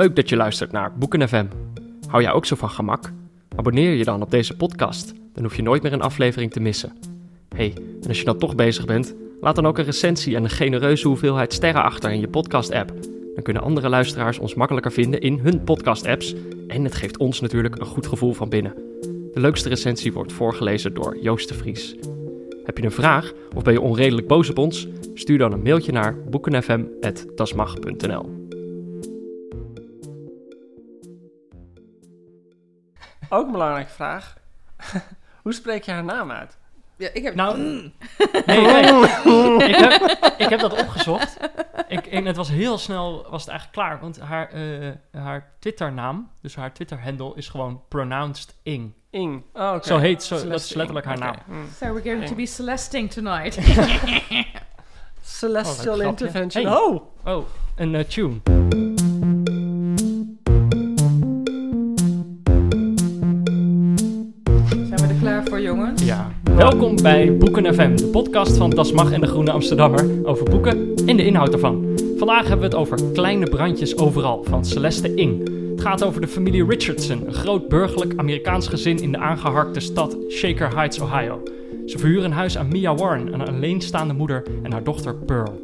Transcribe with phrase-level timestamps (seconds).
[0.00, 1.46] Leuk dat je luistert naar Boeken FM.
[2.08, 3.12] Hou jij ook zo van gemak?
[3.56, 6.92] Abonneer je dan op deze podcast, dan hoef je nooit meer een aflevering te missen.
[7.56, 7.72] hey,
[8.02, 11.08] en als je dan toch bezig bent, laat dan ook een recensie en een genereuze
[11.08, 12.92] hoeveelheid sterren achter in je podcast-app.
[13.34, 16.34] Dan kunnen andere luisteraars ons makkelijker vinden in hun podcast-apps
[16.66, 18.74] en het geeft ons natuurlijk een goed gevoel van binnen.
[19.32, 21.96] De leukste recensie wordt voorgelezen door Joost de Vries.
[22.64, 24.88] Heb je een vraag of ben je onredelijk boos op ons?
[25.14, 28.39] Stuur dan een mailtje naar boekenfm.dasmag.nl.
[33.32, 34.34] Ook een belangrijke vraag.
[35.42, 36.58] Hoe spreek je haar naam uit?
[36.96, 37.34] Ja, ik heb...
[37.34, 39.68] Nou, nee, nee.
[39.68, 41.36] ik, heb, ik heb dat opgezocht.
[41.88, 44.00] Ik, en het was heel snel, was het eigenlijk klaar.
[44.00, 48.92] Want haar, eh haar Twitternaam, dus haar Twitter-handle, is gewoon pronounced Ing.
[49.10, 49.44] Ing.
[49.52, 49.86] Oh, oké.
[49.86, 51.36] Zo heet ze, dat is letterlijk haar naam.
[51.46, 51.52] Hm.
[51.76, 53.58] So we're going to be celesting tonight.
[55.22, 56.06] Celestial Oh.
[56.06, 56.66] Intervention.
[56.66, 56.74] Hey.
[56.76, 57.02] Oh!
[57.24, 58.40] Oh, een eh, tune.
[65.80, 66.32] Ja.
[66.42, 70.94] Welkom bij Boeken FM, de podcast van Das Mag en de Groene Amsterdammer over boeken
[71.06, 71.98] en de inhoud ervan.
[72.16, 75.48] Vandaag hebben we het over Kleine Brandjes Overal van Celeste Ing.
[75.70, 80.16] Het gaat over de familie Richardson, een groot burgerlijk Amerikaans gezin in de aangeharkte stad
[80.30, 81.42] Shaker Heights, Ohio.
[81.86, 85.60] Ze verhuren een huis aan Mia Warren, een alleenstaande moeder en haar dochter Pearl.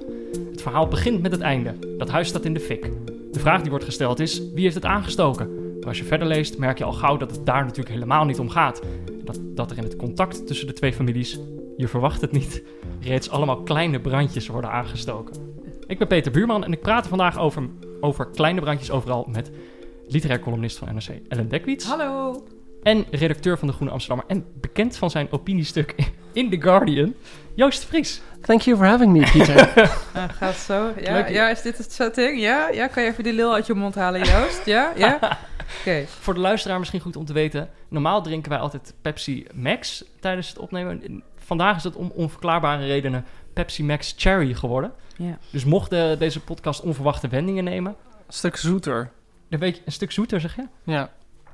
[0.51, 1.75] Het verhaal begint met het einde.
[1.99, 2.91] Dat huis staat in de fik.
[3.33, 5.49] De vraag die wordt gesteld is, wie heeft het aangestoken?
[5.79, 8.39] Maar als je verder leest, merk je al gauw dat het daar natuurlijk helemaal niet
[8.39, 8.81] om gaat.
[9.27, 11.39] Dat, dat er in het contact tussen de twee families,
[11.77, 12.63] je verwacht het niet,
[13.01, 15.55] reeds allemaal kleine brandjes worden aangestoken.
[15.87, 17.69] Ik ben Peter Buurman en ik praat vandaag over,
[18.01, 19.51] over kleine brandjes overal met
[20.09, 21.87] literair columnist van NRC Ellen Dekwits.
[21.87, 22.45] Hallo.
[22.83, 25.95] En redacteur van de Groene Amsterdammer en bekend van zijn opiniestuk
[26.33, 27.15] in The Guardian,
[27.55, 28.21] Joost Vries.
[28.41, 29.79] Thank you for having me, Peter.
[29.79, 29.89] Uh,
[30.39, 30.93] gaat zo.
[31.01, 31.29] Ja, Leuk.
[31.29, 32.41] ja, is dit het setting?
[32.41, 34.63] Ja, ja, kan je even die lul uit je mond halen, Joost?
[34.65, 35.19] Ja, ja.
[35.81, 36.05] Oké.
[36.25, 37.71] Voor de luisteraar misschien goed om te weten.
[37.89, 41.23] Normaal drinken wij altijd Pepsi Max tijdens het opnemen.
[41.37, 44.93] Vandaag is het om onverklaarbare redenen Pepsi Max Cherry geworden.
[45.17, 45.39] Ja.
[45.51, 47.97] Dus mocht de- deze podcast onverwachte wendingen nemen,
[48.27, 49.11] Een stuk zoeter.
[49.49, 50.67] dan weet je een stuk zoeter, zeg je?
[50.85, 51.11] Ja.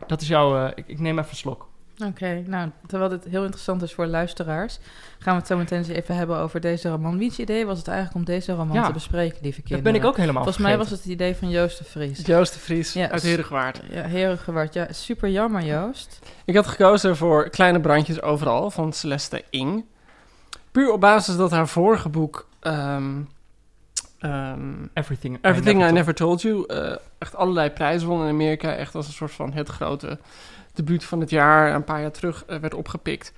[0.06, 0.56] Dat is jouw.
[0.66, 1.68] eh, ik, ik neem even een slok.
[2.06, 4.78] Oké, nou, terwijl dit heel interessant is voor luisteraars,
[5.18, 7.18] gaan we het zo meteen eens even hebben over deze roman.
[7.18, 8.86] Wiens idee was het eigenlijk om deze roman Ja.
[8.86, 9.92] te bespreken, lieve Dat kinderen?
[9.92, 12.26] ben ik ook helemaal Volgens mij was het het idee van Joost de Vries.
[12.26, 13.80] Joost de Vries Ja, uit Herengewaard.
[13.90, 14.74] Ja, Herengewaard.
[14.74, 16.18] Ja, super jammer, Joost.
[16.44, 19.84] Ik had gekozen voor Kleine Brandjes Overal van Celeste Ing.
[20.70, 22.48] Puur op basis dat haar vorige boek...
[22.60, 23.20] ehm,
[24.18, 24.60] ehm,
[24.94, 26.64] Everything, Everything I Never Never Told You.
[26.66, 28.74] eh, echt allerlei prijzen won in Amerika.
[28.74, 30.18] Echt als een soort van het grote
[30.72, 31.74] debuut van het jaar.
[31.74, 33.32] Een paar jaar terug eh, werd opgepikt.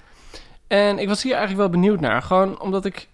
[0.66, 2.22] En ik was hier eigenlijk wel benieuwd naar.
[2.22, 3.08] Gewoon omdat ik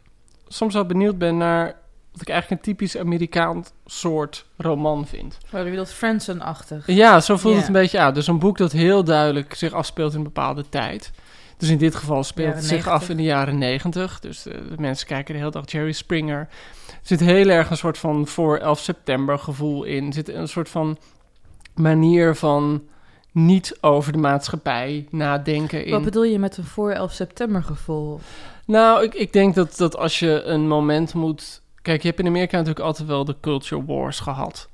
[0.49, 1.67] soms wel benieuwd ben naar...
[2.13, 5.39] wat ik eigenlijk een typisch Amerikaans soort roman vind.
[5.51, 6.87] Maar je bedoelt Franson-achtig.
[6.87, 8.15] Ja, zo voelt het een beetje aan.
[8.15, 11.13] Dus een boek dat heel duidelijk zich afspeelt in een bepaalde tijd.
[11.57, 12.93] Dus in dit geval speelt het zich 90.
[12.93, 14.21] af in de jaren negentig.
[14.21, 16.39] Dus eh, de mensen kijken de hele dag Jerry Springer.
[16.89, 20.07] Er zit heel erg een soort van voor 11 september gevoel in.
[20.07, 20.99] Er zit een soort van
[21.75, 22.83] manier van
[23.33, 25.91] niet over de maatschappij nadenken in.
[25.91, 28.21] Wat bedoel je met een voor 11 september gevoel?
[28.67, 31.63] Nou, ik, ik denk dat, dat als je een moment moet...
[31.83, 34.69] Kijk, je hebt in Amerika natuurlijk altijd wel de culture wars gehad.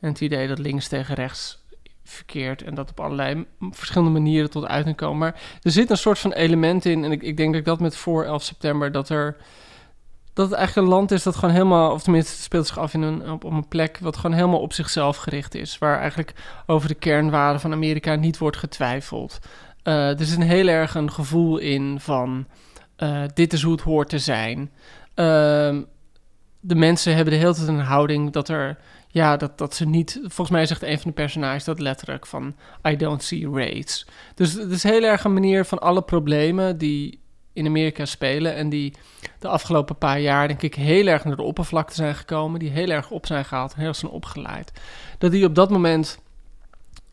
[0.00, 1.64] En het idee dat links tegen rechts
[2.04, 2.62] verkeerd...
[2.62, 5.18] en dat op allerlei verschillende manieren tot uiting komen.
[5.18, 7.04] Maar er zit een soort van element in...
[7.04, 8.92] en ik, ik denk dat ik dat met voor 11 september...
[8.92, 9.36] dat er...
[10.38, 11.92] dat het eigenlijk een land is dat gewoon helemaal...
[11.92, 13.98] of tenminste, het speelt zich af in een, op, op een plek...
[14.00, 15.78] wat gewoon helemaal op zichzelf gericht is.
[15.78, 16.34] Waar eigenlijk
[16.66, 19.38] over de kernwaarden van Amerika niet wordt getwijfeld.
[19.82, 22.46] Eh, er zit een heel erg een gevoel in van...
[22.96, 24.70] eh, dit is hoe het hoort te zijn.
[25.14, 25.82] Ehm,
[26.60, 28.78] de mensen hebben de hele tijd een houding dat er...
[29.08, 30.20] Ja, dat, dat ze niet...
[30.20, 32.54] Volgens mij zegt een van de personages dat letterlijk van...
[32.88, 34.06] I don't see race.
[34.34, 37.20] Dus het is heel erg een manier van alle problemen die
[37.58, 38.54] in Amerika spelen...
[38.54, 38.92] en die
[39.38, 42.58] de afgelopen paar jaar denk ik heel erg naar de oppervlakte zijn gekomen...
[42.58, 44.72] die heel erg op zijn gehaald en heel erg zijn opgeleid.
[45.18, 46.18] Dat die op dat moment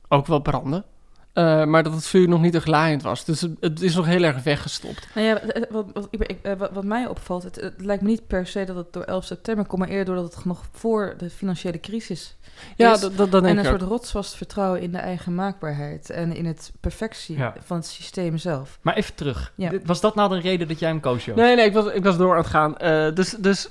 [0.08, 0.86] ook wel branden.
[1.36, 3.26] Eh, maar dat het vuur nog niet echt laaiend was.
[3.26, 5.08] Dus het, het is nog heel erg weggestopt.
[5.16, 6.08] Nou ja, eh, wat, wat,
[6.42, 9.04] eh, wat, wat mij opvalt, het, het lijkt me niet per se dat het door
[9.04, 12.36] 11 september komt, maar eerder doordat het nog voor de financiële crisis
[12.76, 13.00] Ja, is.
[13.00, 13.80] dat, dat, dat en denk een ik ook.
[13.80, 17.54] soort rotsvast vertrouwen in de eigen maakbaarheid en in het perfectie Ja.
[17.64, 18.80] van het systeem zelf.
[18.82, 19.52] Maar even terug.
[19.56, 19.72] Ja.
[19.86, 21.40] Was dat nou de reden dat jij hem koos, Joost?
[21.40, 22.78] Nee, nee, ik was, ik was door aan het gaan.
[22.78, 23.70] Eh, dus, dus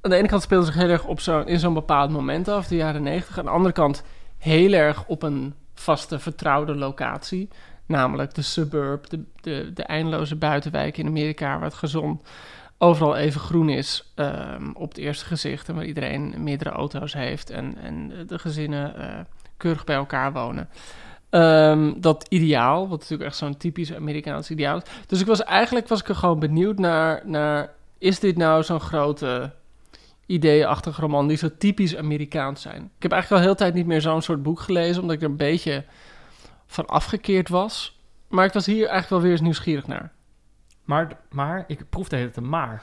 [0.00, 2.66] aan de ene kant speelde zich heel erg op zo, in zo'n bepaald moment af,
[2.68, 3.38] de jaren negentig.
[3.38, 4.02] Aan de andere kant
[4.38, 7.48] heel erg op een vaste, vertrouwde locatie.
[7.86, 12.22] Namelijk de suburb, de, de, de eindeloze buitenwijk in Amerika, waar het gezond
[12.78, 15.68] overal even groen is ehm, op het eerste gezicht.
[15.68, 19.20] En waar iedereen meerdere auto's heeft en, en de gezinnen eh,
[19.56, 20.68] keurig bij elkaar wonen.
[21.30, 24.82] Ehm, dat ideaal, wat natuurlijk echt zo'n typisch Amerikaans ideaal is.
[25.06, 28.80] Dus ik was eigenlijk was ik er gewoon benieuwd naar, naar is dit nou zo'n
[28.80, 29.52] grote
[30.28, 32.82] ideeachtige roman die zo typisch Amerikaans zijn?
[32.96, 35.28] Ik heb eigenlijk al heel tijd niet meer zo'n soort boek gelezen, omdat ik er
[35.28, 35.84] een beetje
[36.66, 38.00] van afgekeerd was.
[38.28, 40.12] Maar ik was hier eigenlijk wel weer eens nieuwsgierig naar.
[40.84, 42.82] Maar, maar ik proefde het een maar.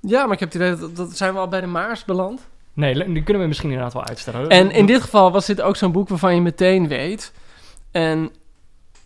[0.00, 2.48] Ja, maar ik heb het idee dat, dat zijn we al bij de Maars beland.
[2.72, 4.48] Nee, die kunnen we misschien inderdaad wel uitstellen.
[4.48, 7.32] En in dit geval was dit ook zo'n boek waarvan je meteen weet.
[7.90, 8.30] En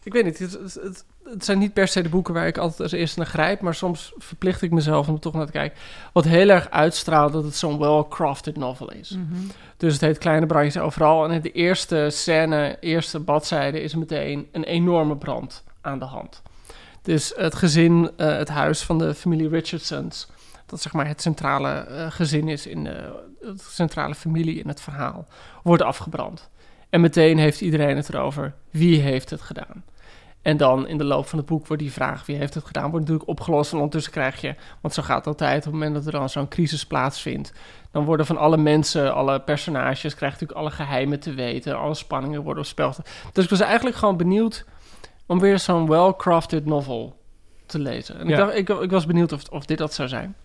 [0.03, 2.59] ik weet niet, het, het, het, het zijn niet per se de boeken waar ik
[2.59, 5.53] altijd als eerste naar grijp, maar soms verplicht ik mezelf om er toch naar te
[5.53, 5.79] kijken.
[6.13, 9.17] Wat heel erg uitstraalt dat het zo'n well-crafted novel is.
[9.77, 11.25] Dus het heet Kleine Brandjes Overal.
[11.25, 16.43] En in de eerste scène, eerste bladzijde, is meteen een enorme brand aan de hand.
[17.03, 20.29] Dus het gezin, eh, het huis van de familie Richardsons,
[20.67, 24.81] dat zeg maar het centrale eh, gezin is in de, het centrale familie in het
[24.81, 25.27] verhaal,
[25.63, 26.49] wordt afgebrand.
[26.91, 29.85] En meteen heeft iedereen het erover, wie heeft het gedaan?
[30.47, 32.91] En dan in de loop van het boek wordt die vraag, wie heeft het gedaan,
[32.91, 33.71] wordt natuurlijk opgelost.
[33.71, 36.29] En ondertussen krijg je, want zo gaat het altijd, op het moment dat er dan
[36.29, 37.53] zo'n crisis plaatsvindt,
[37.91, 42.43] dan worden van alle mensen, alle personages, krijgen natuurlijk alle geheimen te weten, alle spanningen
[42.43, 42.95] worden op spel.
[43.33, 44.65] Dus ik was eigenlijk gewoon benieuwd
[45.27, 47.17] om weer zo'n well-crafted novel
[47.67, 48.19] te lezen.
[48.19, 48.33] En Ja.
[48.33, 50.37] ik, dacht, ik, ik was benieuwd of, of dit dat zou zijn.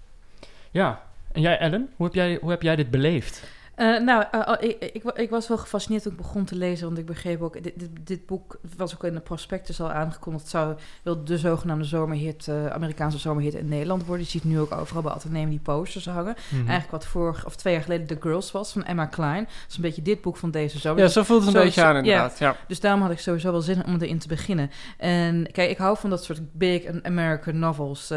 [0.71, 1.01] Ja.
[1.31, 3.43] En jij, Ellen, hoe heb jij, hoe heb jij dit beleefd?
[3.75, 6.55] Eh, nou, eh, oh, ik, ik, wa- ik was wel gefascineerd toen ik begon te
[6.55, 9.91] lezen, want ik begreep ook, dit, dit, dit boek was ook in de prospectus al
[9.91, 14.25] aangekondigd, het zou wel de zogenaamde zomerhit, eh, Amerikaanse zomerhit in Nederland worden.
[14.25, 16.35] Je ziet nu ook overal bij Atheneum die posters hangen.
[16.49, 16.55] Mhm.
[16.57, 19.43] Eigenlijk wat vorig, of twee jaar geleden The Girls was, van Emma Klein.
[19.43, 21.03] Dat is een beetje dit boek van deze zomer.
[21.03, 22.37] Ja, zo voelt het een zo- beetje aan inderdaad.
[22.39, 22.55] Ja.
[22.67, 24.71] Dus daarom had ik sowieso wel zin om erin te beginnen.
[24.97, 28.07] En kijk, ik hou van dat soort big American novels.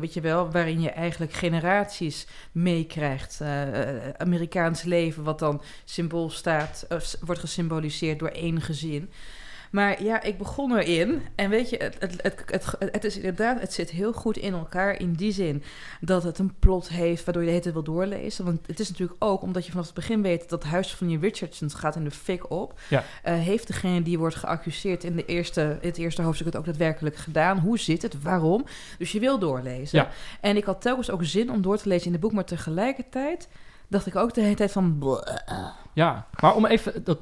[0.00, 3.40] weet je wel, waarin je eigenlijk generaties meekrijgt.
[3.40, 9.10] eh, eh, Amerikaans leven, wat dan symbool staat, of wordt gesymboliseerd door één gezin.
[9.70, 11.22] Maar ja, ik begon erin.
[11.34, 14.52] En weet je, het, het, het, het, het is inderdaad, het zit heel goed in
[14.52, 15.62] elkaar in die zin
[16.00, 18.44] dat het een plot heeft waardoor je de hele tijd wil doorlezen.
[18.44, 21.06] Want het is natuurlijk ook omdat je vanaf het begin weet dat het huis van
[21.06, 22.80] die Richardsons gaat in de fik op.
[22.88, 23.04] Ja.
[23.22, 26.64] Eh, heeft degene die wordt geaccuseerd in, de eerste, in het eerste hoofdstuk het ook
[26.64, 27.58] daadwerkelijk gedaan?
[27.58, 28.22] Hoe zit het?
[28.22, 28.64] Waarom?
[28.98, 29.98] Dus je wil doorlezen.
[29.98, 30.10] Ja.
[30.40, 33.48] En ik had telkens ook zin om door te lezen in het boek, maar tegelijkertijd
[33.90, 35.14] dacht ik ook de hele tijd van...
[35.92, 37.04] Ja, maar om even...
[37.04, 37.18] Dat,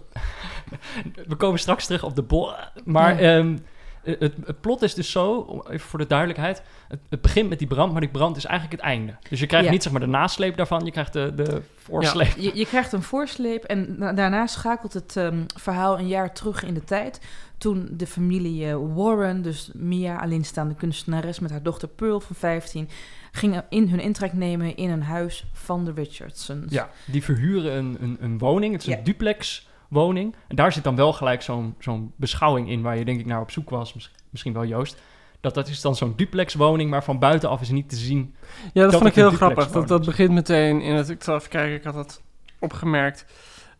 [1.29, 2.55] we komen straks terug op de.
[2.85, 3.37] Maar Ja.
[3.39, 3.57] ehm,
[4.03, 6.63] het, het plot is dus zo, om- even voor de duidelijkheid...
[6.89, 9.15] Het, het begint met die brand, maar die brand is eigenlijk het einde.
[9.29, 9.73] Dus je krijgt Ja.
[9.73, 12.37] niet zeg maar de nasleep daarvan, je krijgt de, de voorsleep.
[12.37, 16.63] Je, je krijgt een voorsleep en da- daarna schakelt het ehm, verhaal een jaar terug
[16.65, 17.21] in de tijd.
[17.59, 22.89] Toen de familie eh, Warren, dus Mia, alleenstaande kunstenares met haar dochter Pearl van 15,
[23.33, 26.73] gingen in hun intrek nemen in een huis van de Richardsons.
[26.73, 28.73] Ja, die verhuren een, een, een woning.
[28.73, 28.99] Het is Ja.
[28.99, 30.35] een duplex woning.
[30.49, 32.83] En daar zit dan wel gelijk zo'n zo'n beschouwing in...
[32.83, 35.03] waar je denk ik naar op zoek was, mis- misschien wel Joost...
[35.41, 38.35] Dat, dat is dan zo'n duplex woning, maar van buitenaf is niet te zien.
[38.73, 39.71] Ja, dat, Dat vond ik heel grappig.
[39.71, 41.09] Dat, dat begint meteen in het...
[41.09, 42.23] Ik zal even kijken, ik had dat
[42.59, 43.27] opgemerkt.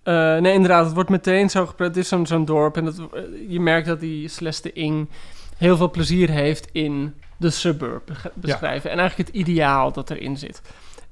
[0.03, 1.89] Eh, nee, inderdaad, het wordt meteen zo gepraat.
[1.89, 5.09] Het is zo'n zo'n dorp en het, eh, je merkt dat die Celeste Ing
[5.57, 8.91] heel veel plezier heeft in de suburb beschrijven.
[8.91, 10.61] En eigenlijk het ideaal dat erin zit.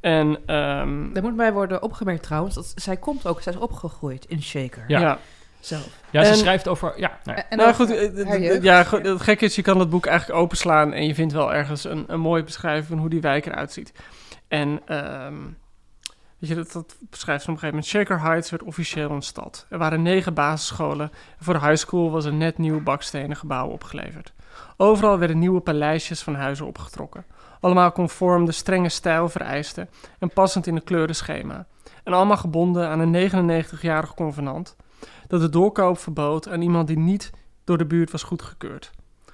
[0.01, 4.25] En ehm, Daar moet bij worden opgemerkt trouwens, dat zij komt ook, zij is opgegroeid
[4.25, 4.85] in Shaker.
[4.89, 5.01] Ja.
[5.01, 5.19] ja.
[5.61, 5.89] Zelf.
[6.11, 7.01] Ja, ze En- schrijft over...
[7.01, 7.37] Ja, nee.
[7.37, 10.39] En nou over goed, eh, ja, goed, het gekke is, je kan dat boek eigenlijk
[10.41, 13.73] openslaan en je vindt wel ergens een, een mooie beschrijving van hoe die wijk eruit
[13.73, 13.93] ziet.
[14.49, 15.35] En ehm,
[16.39, 17.87] weet je, dat, dat beschrijft ze op een gegeven moment.
[17.87, 19.67] Shaker Heights werd officieel een stad.
[19.71, 23.69] Er waren negen basisscholen en voor de high school was een net nieuw bakstenen gebouw
[23.69, 24.33] opgeleverd.
[24.77, 27.25] Overal werden nieuwe paleisjes van huizen opgetrokken.
[27.61, 31.67] Allemaal conform de strenge stijl vereisten en passend in het kleurenschema.
[32.05, 34.77] En allemaal gebonden aan een 99-jarig convenant
[35.27, 37.31] dat de doorkoop verbood aan iemand die niet
[37.65, 38.91] door de buurt was goedgekeurd.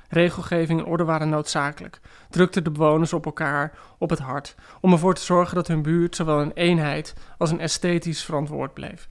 [0.08, 2.00] Regelgeving en orde waren noodzakelijk,
[2.30, 6.16] drukten de bewoners op elkaar op het hart om ervoor te zorgen dat hun buurt
[6.16, 9.08] zowel een eenheid als een esthetisch verantwoord bleef.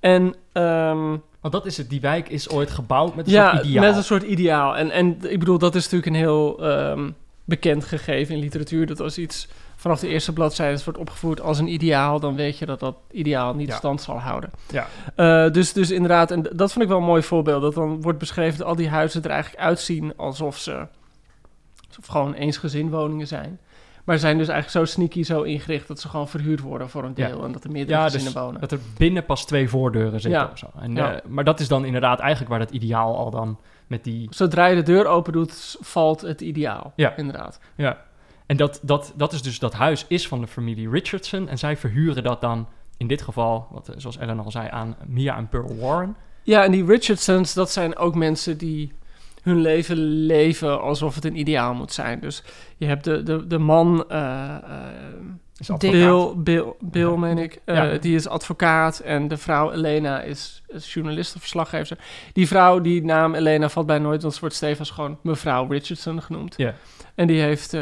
[0.00, 3.64] En ehm, Want dat is het, die wijk is ooit gebouwd met een ja, soort
[3.64, 3.84] ideaal.
[3.84, 4.76] met een soort ideaal.
[4.76, 7.10] En, en ik bedoel, dat is natuurlijk een heel ehm,
[7.44, 8.86] bekend gegeven in literatuur.
[8.86, 12.66] Dat als iets vanaf de eerste bladzijde wordt opgevoerd als een ideaal, dan weet je
[12.66, 13.76] dat dat ideaal niet Ja.
[13.76, 14.50] stand zal houden.
[14.70, 14.86] Ja.
[15.14, 17.62] Eh, dus, dus inderdaad, en dat vond ik wel een mooi voorbeeld.
[17.62, 20.86] Dat dan wordt beschreven dat al die huizen er eigenlijk uitzien alsof ze
[21.88, 23.58] alsof gewoon eensgezinwoningen zijn.
[24.04, 27.12] Maar zijn dus eigenlijk zo sneaky, zo ingericht dat ze gewoon verhuurd worden voor een
[27.14, 27.26] Ja.
[27.26, 27.44] deel.
[27.44, 28.60] En dat er meerdere Ja, gezinnen dus wonen.
[28.60, 30.48] dat er binnen pas twee voordeuren zitten Ja.
[30.52, 30.66] of zo.
[30.80, 31.12] En, Ja.
[31.14, 34.26] eh, maar dat is dan inderdaad eigenlijk waar dat ideaal al dan met die...
[34.30, 36.92] Zodra je de deur open doet, valt het ideaal.
[36.96, 37.16] Ja.
[37.16, 37.60] Inderdaad.
[37.74, 37.98] Ja.
[38.46, 41.48] En dat, dat, dat is dus, dat huis is van de familie Richardson.
[41.48, 44.96] En zij verhuren dat dan in dit geval, wat, eh, zoals Ellen al zei, aan
[45.06, 46.16] Mia en Pearl Warren.
[46.42, 48.92] Ja, en die Richardsons, dat zijn ook mensen die
[49.42, 52.20] hun leven leven alsof het een ideaal moet zijn.
[52.20, 52.42] Dus
[52.76, 54.60] je hebt de, de, de man, eh, eh.
[55.78, 57.98] Bill, Bill, Bill meen ik, eh, Ja.
[57.98, 58.98] die is advocaat.
[58.98, 61.98] En de vrouw Elena is, is journalist of verslaggever.
[62.32, 66.22] Die vrouw, die naam Elena valt bij nooit, want ze wordt stevast gewoon mevrouw Richardson
[66.22, 66.54] genoemd.
[66.56, 66.74] Ja.
[67.14, 67.74] En die heeft,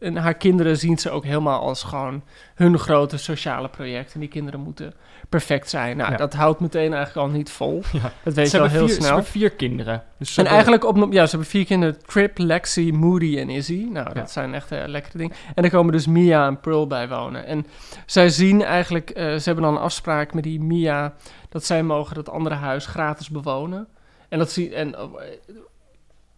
[0.00, 2.22] en haar kinderen zien ze ook helemaal als gewoon
[2.54, 4.14] hun grote sociale project.
[4.14, 4.94] En die kinderen moeten
[5.28, 5.96] perfect zijn.
[5.96, 6.16] Nou, Ja.
[6.16, 7.82] dat houdt meteen eigenlijk al niet vol.
[7.92, 8.12] Ja.
[8.24, 9.06] Dat weet Ze je al heel vier, ze snel.
[9.06, 10.02] hebben vier kinderen.
[10.26, 13.86] Dus En eigenlijk op, ja, ze hebben vier kinderen: Trip, Lexi, Moody en Izzy.
[13.90, 14.14] Nou, Ja.
[14.14, 15.34] dat zijn echt eh, lekkere dingen.
[15.54, 17.46] En er komen dus Mia en Pearl bij wonen.
[17.46, 17.66] En
[18.06, 21.14] zij zien eigenlijk, eh, ze hebben dan een afspraak met die Mia
[21.48, 23.88] dat zij mogen dat andere huis gratis bewonen.
[24.28, 25.04] En dat zien en eh,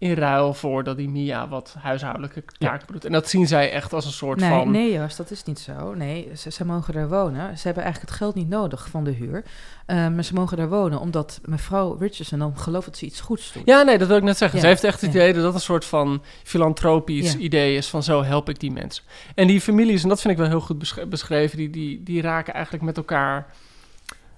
[0.05, 3.05] in ruil voor dat die Mia wat huishoudelijke taken doet.
[3.05, 4.71] En dat zien zij echt als een soort Nee, van.
[4.71, 5.95] nee Joost, dat is niet zo.
[5.95, 7.59] Nee, ze, ze mogen daar wonen.
[7.59, 9.45] Ze hebben eigenlijk het geld niet nodig van de huur.
[9.87, 13.53] Eh, maar ze mogen daar wonen omdat mevrouw Richardson dan gelooft dat ze iets goeds
[13.53, 13.63] doet.
[13.65, 14.59] Ja, nee, dat wil ik net zeggen.
[14.59, 15.19] Ja, Ze heeft echt het ja.
[15.21, 19.05] idee dat dat een soort van filantropisch idee is van zo help ik die mensen.
[19.35, 22.21] En die families, en dat vind ik wel heel goed besch- beschreven, die, die, die
[22.23, 23.47] raken eigenlijk met elkaar,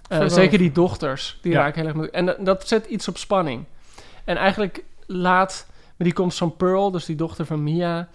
[0.09, 3.17] eh, zeker die dochters, die raken heel erg met En dat, dat zet iets op
[3.19, 3.65] spanning.
[4.25, 8.09] En eigenlijk laat, met die komst van Pearl, dus die dochter van Mia,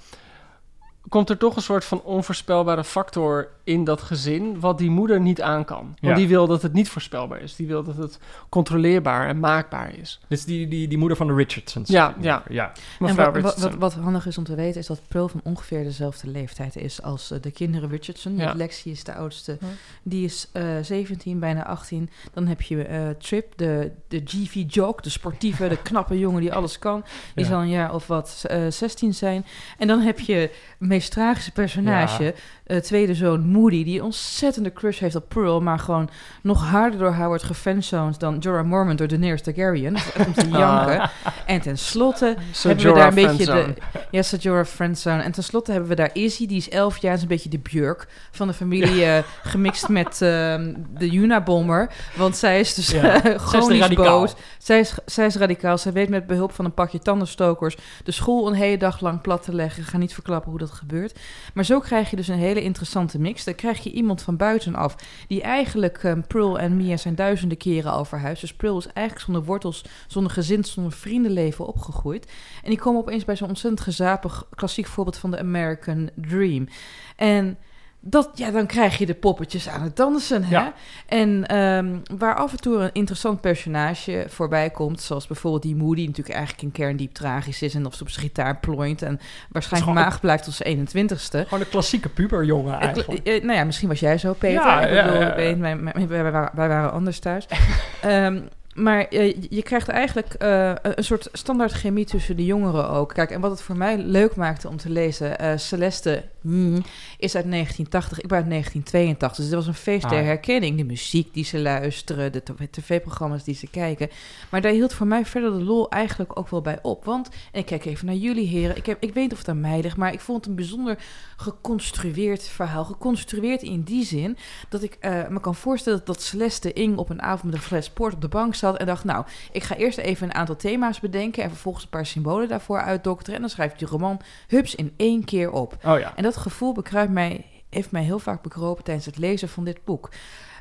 [1.09, 5.41] komt er toch een soort van onvoorspelbare factor in dat gezin, wat die moeder niet
[5.41, 5.77] aan kan.
[5.83, 6.13] Want Ja.
[6.13, 7.55] die wil dat het niet voorspelbaar is.
[7.55, 10.19] Die wil dat het controleerbaar en maakbaar is.
[10.27, 11.89] Dit is die, die, die moeder van de Richardsons.
[11.89, 12.43] Ja, ja.
[12.49, 12.65] ja.
[12.67, 13.79] En Mevrouw wat, wat, Richardson.
[13.79, 17.01] wat, wat handig is om te weten is dat Pearl van ongeveer dezelfde leeftijd is
[17.01, 18.35] als eh, de kinderen Richardson.
[18.37, 18.53] Ja.
[18.53, 19.57] Lexi is de oudste.
[19.61, 19.67] Ja.
[20.03, 22.09] Die is eh 17, bijna 18.
[22.33, 26.53] Dan heb je eh, Trip, de, de GV Jock, de sportieve, de knappe jongen die
[26.53, 27.03] alles kan.
[27.35, 27.49] Die Ja.
[27.49, 29.45] zal een jaar of wat eh 16 zijn.
[29.77, 30.49] En dan heb je
[30.91, 32.33] meest tragische personage,
[32.65, 36.09] eh, tweede zoon Moody, die een ontzettende crush heeft op Pearl, maar gewoon
[36.41, 39.93] nog harder door haar wordt gefriendzoned dan Jorah Mormont door Daenerys Targaryen.
[39.93, 41.09] Dat is echt om te janken.
[41.45, 43.73] En tenslotte Zo hebben we daar een Jorah beetje de...
[44.11, 45.21] Ja, Sajora Friendzone.
[45.21, 48.07] En tenslotte hebben we daar Izzy, die is 11 jaar, is een beetje de Björk
[48.31, 51.89] van de familie, eh, gemixt met ehm, de Unabomber.
[52.15, 53.23] Want zij is dus Ja.
[53.23, 54.33] eh, chronisch boos.
[54.57, 55.77] Zij is, zij is radicaal.
[55.77, 59.43] Zij weet met behulp van een pakje tandenstokers de school een hele dag lang plat
[59.43, 59.83] te leggen.
[59.83, 61.19] Ga niet verklappen hoe dat gebeurt.
[61.53, 63.43] Maar zo krijg je dus een hele interessante mix.
[63.43, 64.95] Dan krijg je iemand van buitenaf
[65.27, 68.41] die eigenlijk Pearl en Mia zijn duizenden keren al verhuisd.
[68.41, 72.31] Dus Pearl is eigenlijk zonder wortels, zonder gezin, zonder vriendenleven opgegroeid.
[72.63, 76.67] En die komen opeens bij zo'n ontzettend gezapig klassiek voorbeeld van de American Dream.
[77.15, 77.57] En
[78.03, 80.43] dat, ja, dan krijg je de poppetjes aan het dansen.
[80.43, 80.49] Hè?
[80.55, 80.73] Ja.
[81.07, 85.95] En ehm, waar af en toe een interessant personage voorbij komt, zoals bijvoorbeeld die Moody,
[85.95, 89.01] die natuurlijk eigenlijk in kern diep tragisch is en of ze op zijn gitaar plooit
[89.01, 91.29] en waarschijnlijk maag blijft tot zijn 21ste.
[91.47, 93.27] Gewoon een klassieke puberjongen eigenlijk.
[93.27, 94.61] eh, nou ja, misschien was jij zo, Peter.
[94.61, 97.45] Ja, ik bedoel, ja, weet wij, wij- wij waren, wij waren anders thuis.
[98.01, 98.39] Ehm,
[98.73, 103.13] maar eh, je krijgt eigenlijk eh, een soort standaard chemie tussen de jongeren ook.
[103.13, 105.59] Kijk, en wat het voor mij leuk maakte om te lezen...
[105.59, 106.83] Celeste mm,
[107.17, 109.37] is uit 1980, ik ben uit 1982.
[109.37, 110.77] Dus dit was een feest der Ah, herkenning.
[110.77, 114.09] De muziek die ze luisteren, de tv-programma's die ze kijken.
[114.49, 117.05] Maar daar hield voor mij verder de lol eigenlijk ook wel bij op.
[117.05, 118.77] Want, en ik kijk even naar jullie heren...
[118.77, 120.55] Ik, heb, ik weet niet of het aan mij ligt, maar ik vond het een
[120.55, 120.97] bijzonder
[121.37, 122.85] geconstrueerd verhaal.
[122.85, 124.37] Geconstrueerd in die zin
[124.69, 127.89] dat ik eh, me kan voorstellen dat Celeste Ing op een avond met een fles
[127.89, 130.99] port op de bank zat en dacht, nou, ik ga eerst even een aantal thema's
[130.99, 134.75] bedenken en vervolgens een paar symbolen daarvoor uitdokteren en dan schrijf ik die roman hups
[134.75, 135.77] in één keer op.
[135.85, 136.15] Oh ja.
[136.15, 139.83] En dat gevoel bekruipt mij, heeft mij heel vaak bekropen tijdens het lezen van dit
[139.85, 140.09] boek.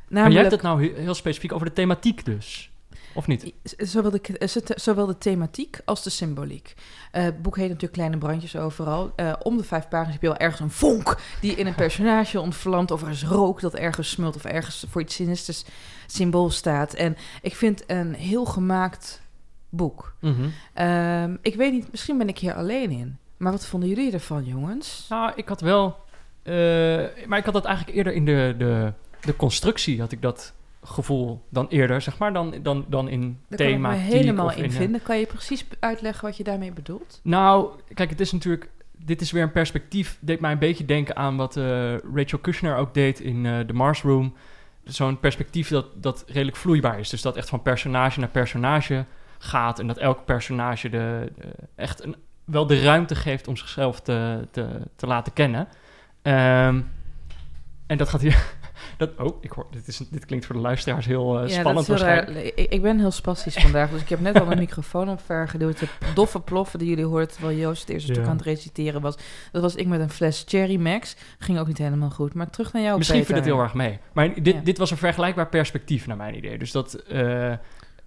[0.09, 2.71] Maar jij hebt het nou he- heel specifiek over de thematiek dus.
[3.15, 3.53] Of niet?
[3.77, 4.39] Zowel de,
[4.75, 6.75] zowel de thematiek als de symboliek.
[7.13, 9.13] Eh, het boek heet natuurlijk Kleine Brandjes Overal.
[9.17, 12.41] Eh, om de vijf pagina's heb je wel ergens een vonk die in een personage
[12.41, 12.91] ontvlamt.
[12.91, 15.65] Of er is rook dat ergens smult of ergens voor iets sinisters
[16.07, 16.95] symbool staat.
[16.95, 19.23] En ik vind een heel gemaakt
[19.69, 20.15] boek.
[20.21, 20.49] Mhm.
[20.75, 23.19] Ehm, ik weet niet, misschien ben ik hier alleen in.
[23.41, 25.07] Maar wat vonden jullie ervan, jongens?
[25.09, 25.97] Nou, ik had wel...
[26.43, 26.55] eh,
[27.27, 31.43] maar ik had dat eigenlijk eerder in de, de, de constructie had ik dat gevoel
[31.49, 33.89] dan eerder, zeg maar, dan, dan, dan in Daar kan ik thema.
[33.91, 35.03] me helemaal in vinden.
[35.03, 37.21] Kan je precies uitleggen wat je daarmee bedoelt?
[37.23, 38.69] Nou, kijk, het is natuurlijk.
[39.05, 40.19] Dit is weer een perspectief.
[40.21, 43.73] Deed mij een beetje denken aan wat eh, Rachel Kushner ook deed in eh The
[43.73, 44.35] Mars Room.
[44.85, 47.09] Zo'n perspectief dat, dat redelijk vloeibaar is.
[47.09, 49.05] Dus dat echt van personage naar personage
[49.39, 49.79] gaat.
[49.79, 51.43] En dat elk personage de, de-
[51.75, 52.17] echt een,
[52.51, 55.69] wel de ruimte geeft om zichzelf te, te, te laten kennen.
[56.23, 56.81] Ehm,
[57.87, 58.43] en dat gaat hier.
[58.97, 61.97] Dat, oh, ik hoor, dit, is, dit klinkt voor de luisteraars heel eh, spannend heel
[61.97, 62.47] waarschijnlijk.
[62.55, 65.79] Ik, ik ben heel spastisch vandaag, dus ik heb net al mijn microfoon omvergeduwd.
[65.79, 68.15] De doffe ploffen die jullie hoorden terwijl Joost het eerste Ja.
[68.15, 69.17] stuk aan het reciteren was.
[69.53, 71.17] Dat was ik met een fles Cherry Max.
[71.39, 72.35] Ging ook niet helemaal goed.
[72.35, 73.35] Maar terug naar jou, Misschien Peter.
[73.35, 73.99] viel het heel erg mee.
[74.13, 74.61] Maar dit, Ja.
[74.61, 76.59] dit was een vergelijkbaar perspectief naar mijn idee.
[76.59, 77.53] Dus dat eh,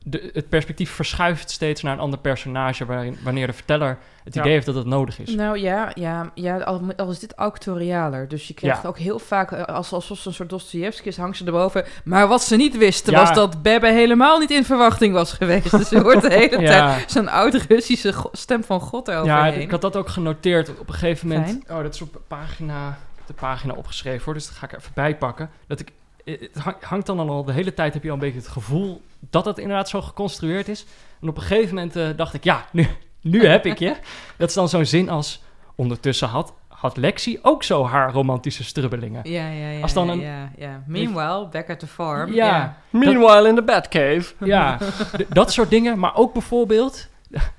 [0.04, 2.86] de, het perspectief verschuift steeds naar een ander personage...
[2.86, 4.42] Waarin, wanneer de verteller het Ja.
[4.42, 5.36] idee heeft dat het nodig is.
[5.36, 8.28] Nou ja, ja, ja al, al is dit auctorialer.
[8.28, 8.88] Dus je krijgt Ja.
[8.88, 11.86] ook heel vaak, eh, als, alsof ze een soort Dostoevsky is, hangt ze erboven.
[12.04, 13.20] Maar wat ze niet wisten, Ja.
[13.20, 15.72] was dat Bebbe helemaal niet in verwachting was geweest.
[15.72, 16.68] Dus je hoort de hele Ja.
[16.68, 19.62] tijd zo'n oud-Russische stem van God Ja, eroverheen.
[19.62, 21.48] ik had dat ook genoteerd op een gegeven moment.
[21.48, 21.78] Fijn.
[21.78, 25.50] Oh, dat is op pagina, de pagina opgeschreven hoor, dus dat ga ik even bijpakken.
[25.68, 25.92] Dat ik,
[26.26, 29.02] het hang- hangt dan al de hele tijd, heb je al een beetje het gevoel
[29.30, 30.86] dat het inderdaad zo geconstrueerd is.
[31.22, 32.88] En op een gegeven moment eh, dacht ik, ja, nu,
[33.22, 33.96] nu heb ik je.
[34.38, 35.42] Dat is dan zo'n zin als,
[35.76, 39.30] ondertussen had, had Lexi ook zo haar romantische strubbelingen.
[39.30, 39.82] Ja, ja, ja.
[39.82, 40.84] Als dan een- ja, ja.
[40.88, 42.34] Meanwhile, back at the farm.
[42.34, 44.34] Ja, Meanwhile in the Batcave.
[44.40, 44.78] Ja,
[45.30, 46.00] dat soort dingen.
[46.00, 47.08] Maar ook bijvoorbeeld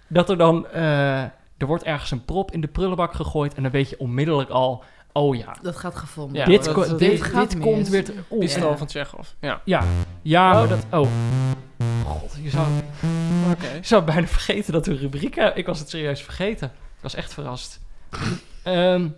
[0.09, 0.66] dat er dan...
[0.66, 1.23] eh,
[1.59, 3.54] er wordt ergens een prop in de prullenbak gegooid...
[3.54, 4.85] en dan weet je onmiddellijk al...
[5.16, 6.37] Oh ja, Dat gaat gevonden.
[6.37, 7.66] Ja, dit, dat- ko- dat- dit, dit gaat dit mis.
[7.73, 8.04] komt weer...
[8.04, 9.28] te- oh, Pistool van Chekhov.
[9.40, 9.83] Ja, Ja,
[10.23, 10.85] ja maar dat...
[10.90, 11.09] Oh.
[12.06, 12.66] God, je zou,
[13.52, 13.71] oké.
[13.73, 15.56] je zou bijna vergeten dat we rubrieken...
[15.56, 16.66] Ik was het serieus vergeten.
[16.68, 17.80] Ik was echt verrast.
[18.62, 19.09] Ehm,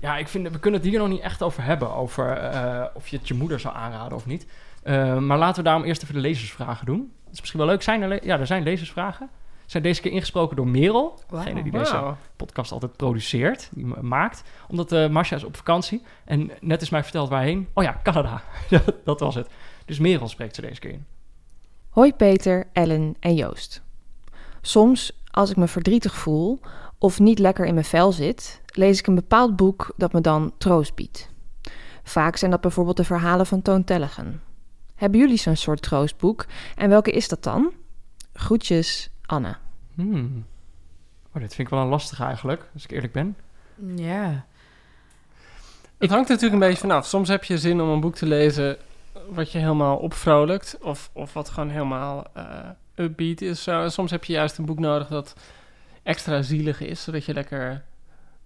[0.00, 0.48] ja, ik vind...
[0.50, 1.94] We kunnen het hier nog niet echt over hebben.
[1.94, 4.46] Over eh, of je het je moeder zou aanraden of niet.
[4.82, 7.12] Eh, maar laten we daarom eerst even de lezersvragen doen.
[7.24, 7.82] Dat is misschien wel leuk.
[7.82, 9.28] Zijn er le- ja, er zijn lezersvragen.
[9.66, 11.20] Zijn deze keer ingesproken door Merel.
[11.30, 14.42] Degene die deze podcast altijd produceert, die ma- maakt.
[14.68, 16.02] Omdat eh Marcia is op vakantie.
[16.24, 17.68] En net is mij verteld waarheen.
[17.74, 18.42] Oh ja, Canada.
[19.04, 19.48] dat was het.
[19.84, 21.04] Dus Merel spreekt ze deze keer in.
[21.88, 23.82] Hoi Peter, Ellen en Joost.
[24.60, 26.60] Soms, als ik me verdrietig voel
[26.98, 30.52] of niet lekker in mijn vel zit, lees ik een bepaald boek dat me dan
[30.58, 31.28] troost biedt.
[32.02, 34.42] Vaak zijn dat bijvoorbeeld de verhalen van Toon Tellegen.
[34.94, 37.72] Hebben jullie zo'n soort troostboek en welke is dat dan?
[38.32, 39.56] Groetjes, Anne.
[39.94, 40.46] Hmm.
[41.32, 43.36] Oh, dit vind ik wel een lastige eigenlijk, als ik eerlijk ben.
[43.94, 44.44] Ja.
[45.98, 47.06] Het hangt natuurlijk een beetje vanaf.
[47.06, 48.76] Soms heb je zin om een boek te lezen
[49.28, 50.78] wat je helemaal opvrolijkt.
[50.80, 53.62] Of, of wat gewoon helemaal eh, upbeat is.
[53.62, 53.82] Zo.
[53.82, 55.34] En soms heb je juist een boek nodig dat
[56.02, 57.02] extra zielig is.
[57.02, 57.84] Zodat je lekker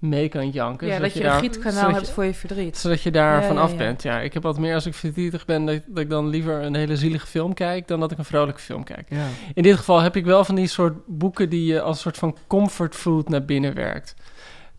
[0.00, 0.86] mee kan janken.
[0.86, 2.76] ja, zodat dat je, daar- een gietkanaal zodat hebt je- voor je verdriet.
[2.78, 3.76] Zodat je daar Ja, van ja, af ja.
[3.76, 4.02] bent.
[4.02, 5.66] Ja, ik heb wat meer als ik verdrietig ben...
[5.66, 7.88] Dat, dat ik dan liever een hele zielige film kijk...
[7.88, 9.06] dan dat ik een vrolijke film kijk.
[9.08, 9.26] Ja.
[9.54, 12.36] In dit geval heb ik wel van die soort boeken die je als soort van
[12.46, 14.14] comfort food naar binnen werkt.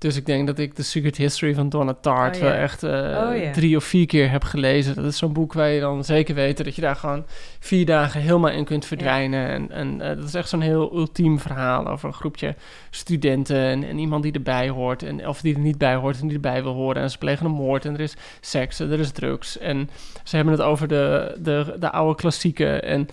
[0.01, 2.47] Dus ik denk dat ik The Secret History van Donna Tartt Oh, ja.
[2.49, 3.51] wel echt eh, Oh, ja.
[3.51, 4.95] drie of vier keer heb gelezen.
[4.95, 7.25] Dat is zo'n boek waar je dan zeker weet dat je daar gewoon
[7.59, 9.47] vier dagen helemaal in kunt verdwijnen.
[9.47, 12.55] En, en eh, dat is echt zo'n heel ultiem verhaal over een groepje
[12.89, 15.03] studenten en, en iemand die erbij hoort.
[15.03, 17.01] En, of die er niet bij hoort en die erbij wil horen.
[17.01, 19.57] En ze plegen een moord en er is seks en er is drugs.
[19.57, 19.89] En
[20.23, 23.07] ze hebben het over de, de, de oude klassieken en...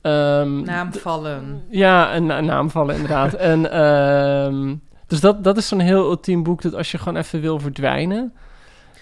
[0.00, 1.62] ehm, Naamvallen.
[1.70, 3.34] ja, een, een naam vallen inderdaad.
[3.52, 4.74] en, ehm,
[5.06, 8.32] dus dat, dat is zo'n heel ultiem boek dat als je gewoon even wil verdwijnen...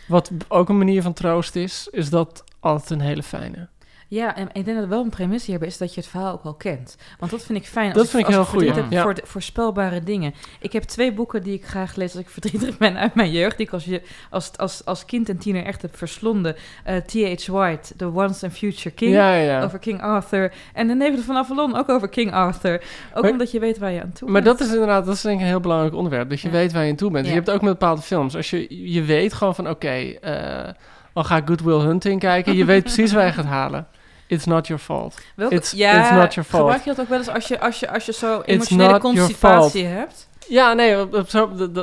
[0.09, 3.69] wat ook een manier van troost is, is dat altijd een hele fijne.
[4.13, 6.33] Ja, en ik denk dat er wel een premisse hierbij is dat je het verhaal
[6.33, 6.97] ook al kent.
[7.19, 7.87] Want dat vind ik fijn.
[7.89, 9.03] Als Dat vind ik heel verdriet heb ja.
[9.03, 10.35] Voor de- voorspelbare dingen.
[10.61, 13.57] Ik heb twee boeken die ik graag lees als ik verdrietig ben uit mijn jeugd.
[13.57, 16.57] Die ik als, je, als, als, als kind en tiener echt heb verslonden.
[16.85, 17.47] Eh, T.H.
[17.47, 19.13] White, The Once and Future King.
[19.15, 19.63] Ja, ja, ja.
[19.65, 20.53] Over King Arthur.
[20.75, 22.83] En De Neven van Avalon, ook over King Arthur.
[23.15, 24.59] Ook Maar- omdat je weet waar je aan toe Maar bent.
[24.59, 26.31] dat is inderdaad, dat is denk ik een heel belangrijk onderwerp.
[26.31, 26.55] Dat je Ja.
[26.55, 27.25] weet waar je aan toe bent.
[27.25, 27.31] Ja.
[27.33, 28.37] Je hebt ook met bepaalde films.
[28.37, 30.69] Als je, je weet gewoon van, oké, eh,
[31.13, 32.57] al ga ik Good Will Hunting kijken.
[32.57, 33.87] Je weet precies waar je gaat halen.
[34.33, 35.19] It's not your fault.
[35.37, 36.63] Welke- It's- ja, it's not your fault.
[36.63, 38.99] gebruik je dat ook wel eens als je, als je, als je zo It's emotionele
[38.99, 40.29] constipatie hebt?
[40.49, 41.31] Ja, nee, op- op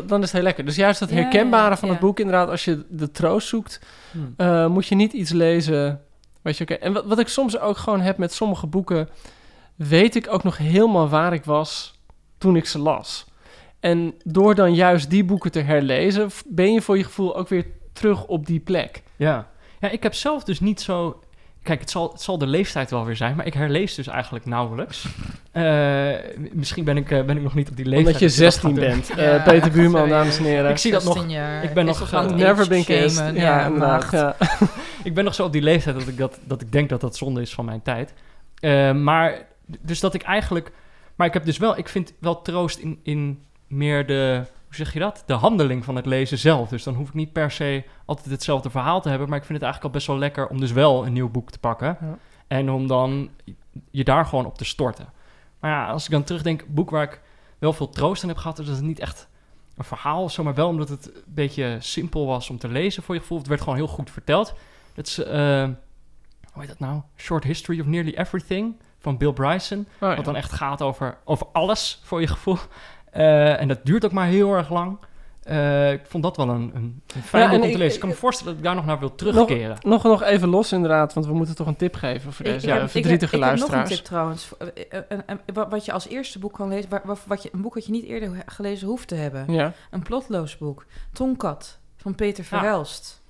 [0.08, 0.66] dan is het heel lekker.
[0.66, 1.94] Dus juist dat herkenbare ja, van ja.
[1.94, 3.80] het boek, inderdaad, als je de troost zoekt,
[4.12, 4.34] Hmm.
[4.38, 6.02] eh, moet je niet iets lezen.
[6.42, 6.74] Weet je, oké.
[6.74, 9.10] En wat, wat ik soms ook gewoon heb met sommige boeken,
[9.76, 12.00] weet ik ook nog helemaal waar ik was
[12.38, 13.26] toen ik ze las.
[13.80, 17.66] En door dan juist die boeken te herlezen, ben je voor je gevoel ook weer
[17.94, 19.04] terug op die plek.
[19.16, 19.48] Ja.
[19.80, 21.20] ja, ik heb zelf dus niet zo...
[21.64, 24.46] Kijk, het zal, het zal de leeftijd wel weer zijn, maar ik herlees dus eigenlijk
[24.46, 25.06] nauwelijks.
[25.52, 26.16] Eh,
[26.52, 28.08] misschien ben ik, eh, ben ik nog niet op die leeftijd.
[28.08, 28.90] Omdat je dat ik dat 16 ga doen.
[28.90, 29.08] bent.
[29.26, 30.10] Ja, Eh, Peter Buurman, sorry.
[30.14, 30.70] dames en heren.
[30.70, 31.14] Ik zie dat nog.
[31.14, 31.64] 16 jaar.
[31.64, 33.36] Ik ben Is nog, toch aan het eh, Never been kissed.
[33.36, 34.12] Ja, inderdaad.
[34.12, 34.36] Ja.
[35.04, 37.18] ik ben nog zo op die leeftijd dat ik, dat, dat ik denk dat dat
[37.18, 38.14] zonde is van mijn tijd.
[38.60, 39.46] Eh, maar,
[39.82, 40.72] dus dat ik eigenlijk...
[41.16, 41.78] Maar ik heb dus wel...
[41.78, 44.42] Ik vind wel troost in, in meer de...
[44.70, 45.24] Hoe zeg je dat?
[45.26, 46.70] De handeling van het lezen zelf.
[46.70, 49.30] Dus dan hoef ik niet per se altijd hetzelfde verhaal te hebben.
[49.30, 51.52] Maar ik vind het eigenlijk al best wel lekker om dus wel een nieuw boek
[51.52, 51.98] te pakken.
[52.02, 52.18] Ja.
[52.48, 53.30] En om dan
[53.92, 55.10] je daar gewoon op te storten.
[55.60, 57.22] Maar ja, als ik dan terugdenk, een boek waar ik
[57.60, 58.60] wel veel troost aan heb gehad...
[58.60, 59.28] is dat het niet echt
[59.78, 63.04] een verhaal of zo, maar wel omdat het een beetje simpel was om te lezen
[63.04, 63.38] voor je gevoel.
[63.38, 64.54] Het werd gewoon heel goed verteld.
[64.94, 65.64] Het is, eh,
[66.52, 67.02] hoe heet dat nou?
[67.18, 69.80] Short History of Nearly Everything van Bill Bryson.
[69.80, 70.16] Oh, ja.
[70.16, 72.58] Wat dan echt gaat over, over alles voor je gevoel.
[73.12, 74.98] Eh, en dat duurt ook maar heel erg lang.
[75.44, 77.94] Eh, ik vond dat wel een, een, een fijn Ja, om te ik- lezen.
[77.94, 79.78] Ik kan me voorstellen dat ik daar nog naar wil terugkeren.
[79.82, 82.62] Nog, nog even los inderdaad, want we moeten toch een tip geven voor deze ik
[82.62, 83.90] heb- eh, ik heb- verdrietige ik heb, nog luisteraars.
[83.90, 84.50] een tip trouwens.
[84.90, 87.74] Eh, wat- Wat je als eerste boek kan lezen, waar- wat, wat je, een boek
[87.74, 89.54] dat je niet eerder gelezen hoeft te hebben.
[89.54, 89.74] Ja.
[89.92, 90.86] Een plotloos boek.
[91.14, 92.50] Tonkat van Peter Ja.
[92.50, 93.22] Verhelst.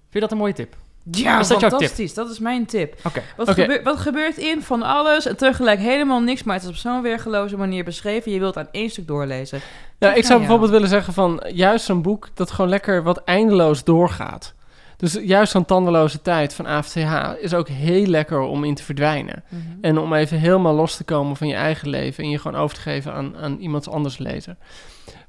[0.00, 0.76] Vind je dat een mooie tip?
[1.10, 2.14] Ja, Is dat fantastisch.
[2.14, 2.94] Dat is mijn tip.
[3.04, 3.22] Oké.
[3.36, 6.76] Wat, gebeurt, wat gebeurt in van alles en tegelijk helemaal niks, maar het is op
[6.76, 8.32] zo'n weergeloze manier beschreven.
[8.32, 9.60] Je wilt aan één stuk doorlezen.
[9.98, 13.84] Nou, ik zou bijvoorbeeld willen zeggen van juist een boek dat gewoon lekker wat eindeloos
[13.84, 14.54] doorgaat.
[14.96, 19.44] Dus juist zo'n tandeloze tijd van AFTH is ook heel lekker om in te verdwijnen.
[19.48, 19.62] Mhm.
[19.80, 22.76] En om even helemaal los te komen van je eigen leven en je gewoon over
[22.76, 24.58] te geven aan, aan iemand anders lezen.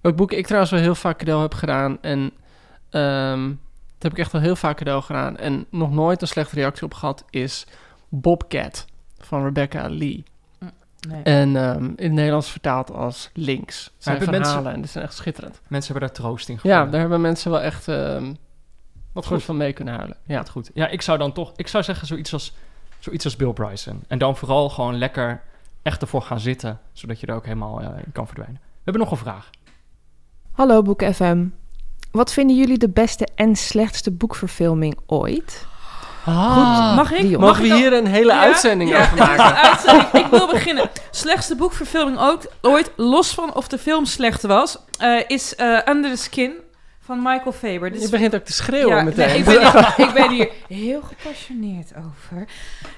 [0.01, 2.31] Welk boek ik trouwens wel heel vaak cadeau heb gedaan en
[2.89, 3.51] ehm,
[3.99, 6.83] dat heb ik echt wel heel vaak cadeau gedaan en nog nooit een slechte reactie
[6.83, 7.67] op gehad is
[8.09, 8.85] Bobcat
[9.17, 10.23] van Rebecca Lee.
[11.07, 11.23] Nee.
[11.23, 13.83] En ehm, in het Nederlands vertaald als Links.
[13.83, 15.61] Het zijn verhalen mensen- en die zijn echt schitterend.
[15.67, 18.33] Mensen hebben daar troost in Ja, daar hebben mensen wel echt ehm
[19.11, 20.17] Wat goed van mee kunnen huilen.
[20.25, 20.43] Ja.
[20.43, 20.71] Goed.
[20.73, 21.51] Ja, ik zou dan toch...
[21.55, 22.55] Ik zou zeggen zoiets als,
[22.99, 24.03] zoiets als Bill Bryson.
[24.07, 25.41] En dan vooral gewoon lekker
[25.81, 26.79] echt ervoor gaan zitten...
[26.93, 28.59] zodat je er ook helemaal eh, in kan verdwijnen.
[28.61, 29.49] We hebben nog een vraag.
[30.51, 31.45] Hallo Boek FM.
[32.11, 35.65] Wat vinden jullie de beste en slechtste boekverfilming ooit?
[36.25, 37.21] Ah, Mag ik?
[37.21, 37.41] Dion.
[37.41, 38.39] Mogen we hier een hele Ja?
[38.39, 39.55] uitzending Ja, over maken?
[39.55, 40.07] uitzending.
[40.11, 40.89] Ik wil beginnen.
[41.11, 46.11] Slechtste boekverfilming ooit, ooit los van of de film slecht was, eh, is eh, Under
[46.11, 46.51] the Skin
[47.09, 47.91] van Michael Faber.
[47.91, 49.27] Dit Je begint ook te schreeuwen Ja, meteen.
[49.27, 52.47] nee, ik, ben hier, ik ben hier heel gepassioneerd over.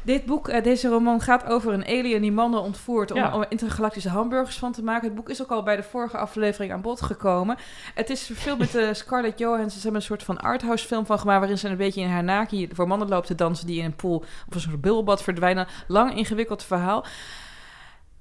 [0.04, 3.36] Dit boek, eh, deze roman gaat over een alien die mannen ontvoert om, Ja.
[3.36, 5.06] om intergalactische hamburgers van te maken.
[5.08, 7.58] Het boek is ook al bij de vorige aflevering aan bod gekomen.
[7.94, 9.70] Het is verfilmd met eh, Scarlett Johansson.
[9.70, 12.24] Ze hebben een soort van arthouse film van gemaakt waarin ze een beetje in haar
[12.24, 15.68] naki voor mannen loopt te dansen die in een pool of een soort bubbelbad verdwijnen.
[15.88, 17.06] Lang ingewikkeld verhaal.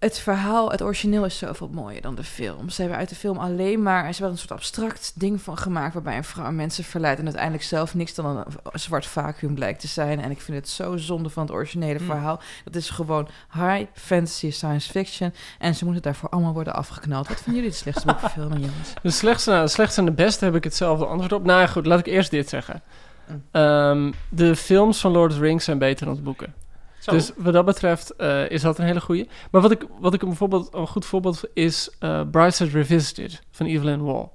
[0.00, 2.68] Het verhaal, het origineel is zoveel mooier dan de film.
[2.68, 4.02] Ze hebben uit de film alleen maar...
[4.02, 5.94] Ze hebben een soort abstract ding van gemaakt...
[5.94, 7.18] waarbij een vrouw mensen verleidt...
[7.18, 10.20] en uiteindelijk zelf niks dan een zwart vacuüm blijkt te zijn.
[10.20, 12.04] En ik vind het zo zonde van het originele Mm.
[12.04, 12.40] verhaal.
[12.64, 15.34] Dat is gewoon high fantasy science fiction.
[15.58, 17.28] En ze moeten daarvoor allemaal worden afgeknald.
[17.28, 18.92] Wat vinden jullie de slechtste boekverfilming, jongens?
[19.02, 21.44] De slechtste, nou, de slechtste en de beste heb ik hetzelfde antwoord op.
[21.44, 22.82] Nou ja, goed, laat ik eerst dit zeggen.
[23.28, 23.42] Mm.
[23.50, 26.54] Ehm, de films van Lord of the Rings zijn beter dan de boeken.
[27.04, 29.28] Dus wat dat betreft eh, is dat een hele goeie.
[29.50, 30.36] Maar wat ik, wat ik een,
[30.70, 34.28] een goed voorbeeld is eh Brightside Revisited van Evelyn Waugh.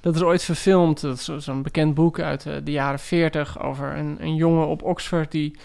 [0.00, 1.00] Dat is ooit verfilmd.
[1.00, 4.66] Dat is zo- zo'n bekend boek uit eh, de jaren 40 over een, een jongen
[4.66, 5.56] op Oxford die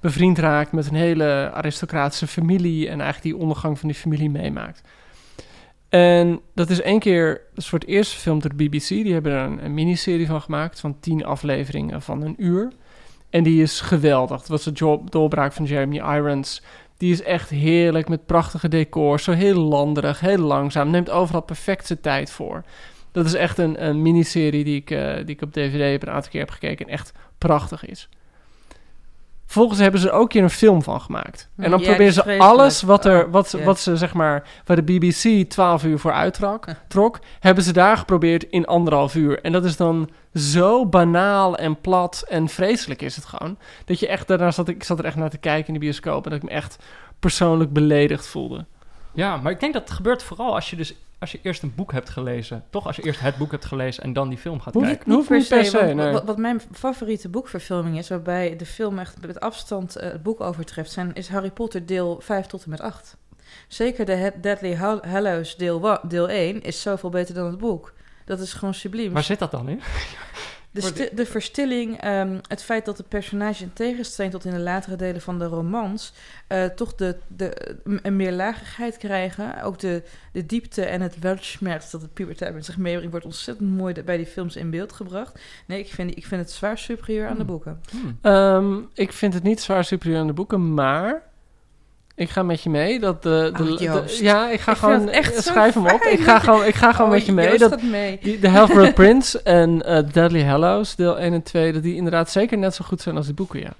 [0.00, 4.80] bevriend raakt met een hele aristocratische familie en eigenlijk die ondergang van die familie meemaakt.
[5.88, 8.88] En dat is één keer, is voor het eerst gefilmd door de BBC.
[8.88, 12.72] Die hebben er een miniserie van gemaakt van tien afleveringen van een uur.
[13.30, 14.40] En die is geweldig.
[14.40, 16.62] Dat was de doorbraak van Jeremy Irons.
[16.96, 19.24] Die is echt heerlijk met prachtige decors.
[19.24, 20.90] Zo heel landerig, heel langzaam.
[20.90, 22.64] Neemt overal perfect zijn tijd voor.
[23.12, 26.30] Dat is echt een, een miniserie die ik, eh, die ik op DVD een aantal
[26.30, 26.86] keer heb gekeken.
[26.86, 28.08] En echt prachtig is.
[29.46, 31.48] Vervolgens hebben ze er ook keer een film van gemaakt.
[31.56, 33.64] En dan Ja, proberen ze alles wat, er, Oh, wat, ja.
[33.64, 37.96] wat ze zeg maar, waar de BBC 12 uur voor uittrok, trok, hebben ze daar
[37.96, 39.40] geprobeerd in anderhalf uur.
[39.40, 43.58] En dat is dan zo banaal en plat en vreselijk is het gewoon.
[43.84, 45.80] Dat je echt, daarna zat ik, ik zat er echt naar te kijken in de
[45.80, 46.78] bioscoop en dat ik me echt
[47.18, 48.64] persoonlijk beledigd voelde.
[49.12, 51.74] Ja, maar ik denk dat het gebeurt vooral als je dus als je eerst een
[51.74, 52.64] boek hebt gelezen.
[52.70, 55.12] Toch als je eerst het boek hebt gelezen en dan die film gaat Hoeft- kijken.
[55.12, 56.12] hoeft niet per se, want nee.
[56.12, 60.40] wat, wat mijn favoriete boekverfilming is, waarbij de film echt met afstand eh, het boek
[60.40, 63.16] overtreft, zijn, is Harry Potter deel 5 tot en met 8.
[63.68, 67.92] Zeker de He- Deadly Hall- Hallows deel, deel 1 is zoveel beter dan het boek.
[68.24, 69.12] Dat is gewoon subliem.
[69.12, 69.80] Waar zit dat dan in?
[70.80, 74.58] De, sti- de verstilling, ehm, het feit dat de personage in tegenstelling tot in de
[74.58, 76.12] latere delen van de romans,
[76.46, 79.62] eh, toch de, de, een meerlagigheid krijgen.
[79.62, 83.70] Ook de, de diepte en het weltschmerz dat het puberteit met zich meebrengt, wordt ontzettend
[83.76, 85.38] mooi bij die films in beeld gebracht.
[85.66, 87.46] Nee, ik vind, ik vind het zwaar superieur aan de Hmm.
[87.46, 87.80] boeken.
[87.90, 88.18] Hmm.
[88.22, 91.22] Ehm, ik vind het niet zwaar superieur aan de boeken, maar
[92.16, 93.00] Ik ga met je mee.
[93.00, 95.00] Dat de, de, Oh, de- ja, ik ga Ik gewoon.
[95.00, 96.02] het echt eh, schrijf hem op.
[96.02, 97.46] Ik ga gewoon, ik ga gewoon Oh, met je mee.
[97.48, 98.18] Joost Dat, gaat mee.
[98.22, 102.30] die, de Half-Blood Prince en eh, Deadly Hallows, deel 1 en 2, dat die inderdaad
[102.30, 103.72] zeker net zo goed zijn als die boeken, ja.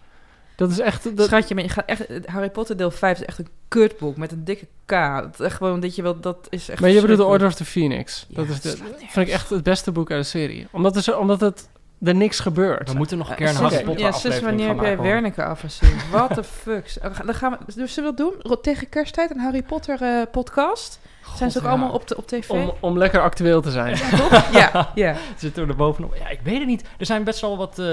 [0.56, 1.16] Dat is echt...
[1.16, 4.32] Dat, Schatje, maar je gaat echt, Harry Potter deel 5 is echt een kutboek met
[4.32, 4.90] een dikke K.
[5.22, 7.30] Dat is echt gewoon dat je wel, dat is echt maar je bedoelt The verschrikkelijk.
[7.32, 8.26] Order of the Phoenix.
[8.28, 8.76] Ja, dat is de,
[9.08, 10.66] vind ik echt het beste boek uit de serie.
[10.70, 11.68] Omdat zo, omdat het,
[12.02, 12.90] er niks gebeurt.
[12.90, 14.98] We moeten nog een Ja, keer een zus- Harry Potter Ja, aflevering wanneer gaan heb
[14.98, 15.06] jij.
[15.12, 15.96] Wernicke afgezien?
[16.10, 16.92] What the fuck?
[17.24, 18.60] Dan gaan we, dus zullen we dat doen?
[18.60, 21.00] Tegen kersttijd een Harry Potter eh, podcast?
[21.36, 21.70] Zijn ze ook ja.
[21.70, 22.48] allemaal op, de, op tv?
[22.50, 23.96] Om, om lekker actueel te zijn.
[23.96, 24.50] Ja, toch?
[24.52, 25.16] ja, ja.
[25.36, 26.14] Zitten we er bovenop?
[26.18, 26.84] Ja, ik weet het niet.
[26.98, 27.86] Er zijn best wel wat eh,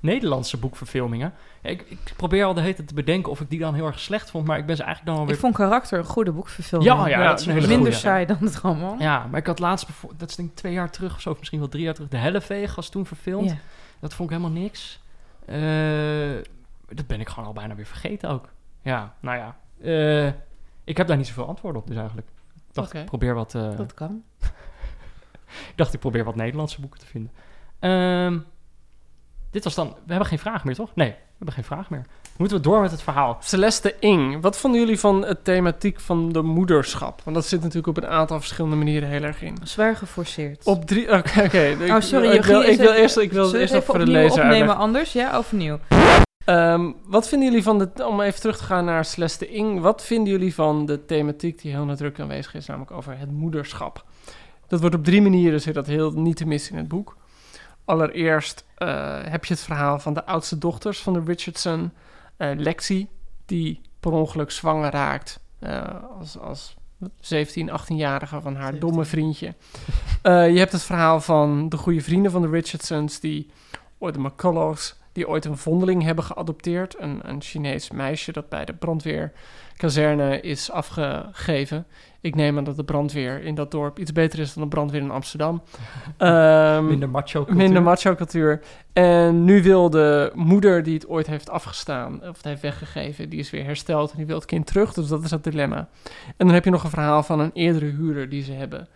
[0.00, 1.32] Nederlandse boekverfilmingen.
[1.62, 4.00] Ik, ik probeer al de hele tijd te bedenken of ik die dan heel erg
[4.00, 5.40] slecht vond, maar ik ben ze eigenlijk dan Ik alweer...
[5.42, 6.90] vond karakter een goede boekverfilming.
[6.92, 8.00] Ja, ja, dat is een hele Minder goeie.
[8.00, 8.96] saai dan het roman.
[8.98, 9.86] Ja, maar ik had laatst,
[10.16, 12.08] dat is denk ik twee jaar terug of zo, of misschien wel drie jaar terug,
[12.10, 13.54] de Helleveeg was toen verfilmd.
[14.00, 15.00] Dat vond ik helemaal niks.
[15.46, 16.42] Eh,
[16.88, 18.48] dat ben ik gewoon al bijna weer vergeten ook.
[18.82, 19.56] Ja, nou ja.
[19.82, 20.32] Eh,
[20.84, 22.28] ik heb daar niet zoveel antwoorden op dus eigenlijk.
[22.56, 22.98] Ik dacht, Oké.
[22.98, 23.54] ik probeer wat...
[23.54, 24.22] eh, Dat kan.
[25.70, 27.32] ik dacht, ik probeer wat Nederlandse boeken te vinden.
[27.78, 28.38] Ehm,
[29.50, 29.88] dit was dan...
[29.88, 30.90] We hebben geen vraag meer, toch?
[30.94, 32.04] Nee, we hebben geen vraag meer.
[32.36, 33.36] Moeten we door met het verhaal?
[33.40, 37.20] Celeste Ing, wat vonden jullie van het thematiek van de moederschap?
[37.24, 39.56] Want dat zit natuurlijk op een aantal verschillende manieren heel erg in.
[39.62, 40.64] Zwaar geforceerd.
[40.64, 41.12] Op drie...
[41.18, 42.30] Oké, oh, sorry.
[42.30, 44.76] Ik wil, ik eerst, ik wil eerst even voor de lezer opnemen uitleggen.
[44.76, 45.12] anders?
[45.12, 45.78] Ja, overnieuw.
[46.44, 48.06] Ehm, wat vinden jullie van de...
[48.06, 49.80] Om even terug te gaan naar Celeste Ing.
[49.80, 54.04] Wat vinden jullie van de thematiek die heel nadrukkelijk aanwezig is, namelijk over het moederschap?
[54.66, 57.16] Dat wordt op drie manieren, zit dat heel niet te missen in het boek.
[57.84, 61.92] Allereerst eh, heb je het verhaal van de oudste dochters van de Richardson,
[62.36, 63.08] eh, Lexi,
[63.46, 65.86] die per ongeluk zwanger raakt eh,
[66.18, 66.76] als, als
[67.20, 69.54] 17, 18-jarige van haar domme vriendje.
[70.22, 73.50] Je hebt het verhaal van de goede vrienden van de Richardsons, die
[73.98, 76.96] ooit de McCullochs, die ooit een vondeling hebben geadopteerd.
[76.98, 81.86] Een, een Chinees meisje dat bij de brandweerkazerne is afgegeven.
[82.20, 85.00] Ik neem aan dat de brandweer in dat dorp iets beter is dan de brandweer
[85.00, 85.62] in Amsterdam.
[86.16, 87.56] Ehm, Minder macho cultuur.
[87.56, 88.60] Minder macho cultuur.
[88.92, 93.38] En nu wil de moeder die het ooit heeft afgestaan, of het heeft weggegeven, die
[93.38, 94.92] is weer hersteld en die wil het kind terug.
[94.92, 95.88] Dus dat is het dilemma.
[96.36, 98.88] En dan heb je nog een verhaal van een eerdere huurder die ze hebben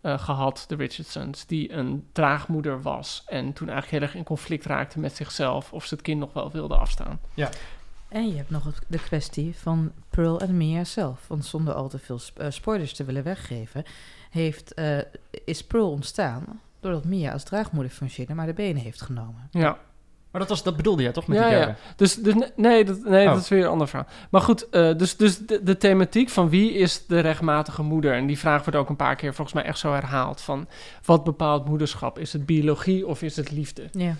[0.00, 3.22] eh, gehad, de Richardsons, die een draagmoeder was.
[3.26, 6.32] En toen eigenlijk heel erg in conflict raakte met zichzelf of ze het kind nog
[6.32, 7.20] wel wilde afstaan.
[8.08, 11.24] En je hebt nog het- de kwestie van Pearl en Mia zelf.
[11.26, 13.84] Want zonder al te veel sp- eh, spoilers te willen weggeven,
[14.30, 14.98] heeft, eh,
[15.44, 19.48] is Pearl ontstaan doordat Mia als draagmoeder fungeerde, maar de benen heeft genomen.
[19.50, 19.78] Ja,
[20.30, 21.76] Maar dat, was, dat bedoelde jij toch met Ja, die ja.
[21.96, 23.32] Dus, dus ne- nee, dat, nee Oh.
[23.32, 24.06] dat is weer een ander verhaal.
[24.30, 28.14] Maar goed, eh, dus, dus de, de thematiek van wie is de rechtmatige moeder?
[28.14, 30.40] En die vraag wordt ook een paar keer volgens mij echt zo herhaald.
[30.40, 30.68] Van
[31.04, 32.18] wat bepaalt moederschap?
[32.18, 33.88] Is het biologie of is het liefde?
[33.92, 34.14] Ja.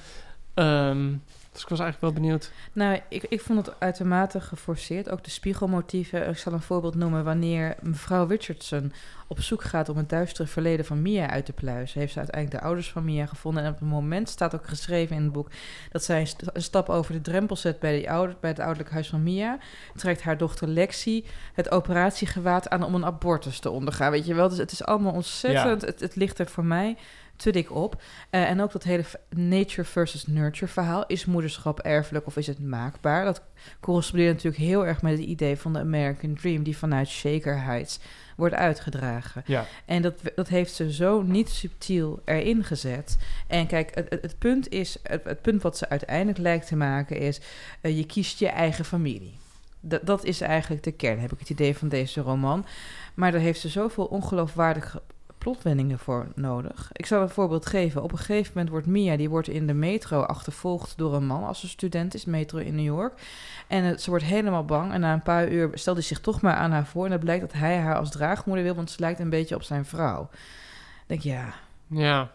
[0.55, 1.13] Ehm,
[1.59, 2.51] dus ik was eigenlijk wel benieuwd.
[2.73, 5.11] Nou, ik, ik vond het uitermate geforceerd.
[5.11, 6.29] Ook de spiegelmotieven.
[6.29, 7.25] Ik zal een voorbeeld noemen.
[7.25, 8.93] Wanneer mevrouw Richardson
[9.27, 12.61] op zoek gaat om het duistere verleden van Mia uit te pluizen, heeft ze uiteindelijk
[12.61, 13.63] de ouders van Mia gevonden.
[13.63, 15.51] En op het moment staat ook geschreven in het boek
[15.91, 18.59] dat zij een, st- een stap over de drempel zet bij, die ouder, bij het
[18.59, 19.59] ouderlijk huis van Mia.
[19.97, 24.11] Trekt haar dochter Lexi het operatiegewaad aan om een abortus te ondergaan.
[24.11, 24.49] Weet je wel?
[24.49, 25.83] Dus het is allemaal ontzettend.
[25.83, 26.97] Het, het ligt er voor mij
[27.39, 28.03] te dik op.
[28.31, 31.07] Eh, en ook dat hele nature versus nurture verhaal.
[31.07, 33.25] Is moederschap erfelijk of is het maakbaar?
[33.25, 33.43] Dat
[33.81, 38.01] correspondeert natuurlijk heel erg met het idee van de American Dream, die vanuit Shaker Heights
[38.37, 39.43] wordt uitgedragen.
[39.47, 39.67] Ja.
[39.85, 43.17] En dat, dat heeft ze zo niet subtiel erin gezet.
[43.47, 46.77] En kijk, het, het, het punt is, het, het punt wat ze uiteindelijk lijkt te
[46.77, 47.41] maken is,
[47.81, 49.39] eh, je kiest je eigen familie.
[49.81, 52.67] Dat, dat is eigenlijk de kern, heb ik het idee van deze roman.
[53.15, 55.03] Maar daar heeft ze zoveel ongeloofwaardige
[55.39, 56.91] plotwendingen voor nodig.
[56.93, 58.03] Ik zal een voorbeeld geven.
[58.03, 61.45] Op een gegeven moment wordt Mia, die wordt in de metro achtervolgd door een man
[61.45, 63.21] als ze student is, metro in New York.
[63.67, 64.93] En ze wordt helemaal bang.
[64.93, 67.05] En na een paar uur stelt hij zich toch maar aan haar voor.
[67.05, 69.63] En het blijkt dat hij haar als draagmoeder wil, want ze lijkt een beetje op
[69.63, 70.29] zijn vrouw.
[70.33, 71.55] Ik denk, ja,
[71.87, 72.31] Ja,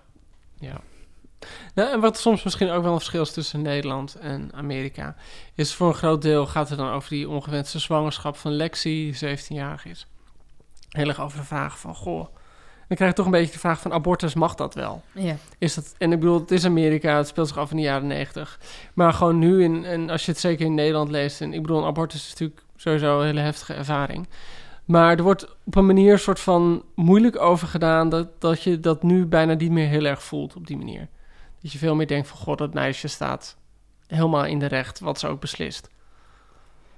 [0.59, 0.81] ja.
[1.73, 5.15] Nou, en wat soms misschien ook wel een verschil is tussen Nederland en Amerika,
[5.55, 9.37] is voor een groot deel gaat het dan over die ongewenste zwangerschap van Lexi, die
[9.37, 10.07] 17-jarig is.
[10.89, 12.27] Heel erg over de vraag van, goh,
[12.93, 15.01] dan krijg je toch een beetje de vraag van abortus, mag dat wel?
[15.11, 15.35] ja.
[15.57, 18.07] Is dat, en ik bedoel, het is Amerika, het speelt zich af in de jaren
[18.07, 18.59] 90.
[18.93, 21.77] Maar gewoon nu, in, en als je het zeker in Nederland leest, en ik bedoel,
[21.77, 24.27] een abortus is natuurlijk sowieso een hele heftige ervaring.
[24.85, 29.03] Maar er wordt op een manier soort van moeilijk over gedaan dat, dat je dat
[29.03, 31.07] nu bijna niet meer heel erg voelt op die manier.
[31.61, 33.57] Dat je veel meer denkt van, god, dat meisje staat
[34.07, 35.89] helemaal in de recht, wat ze ook beslist.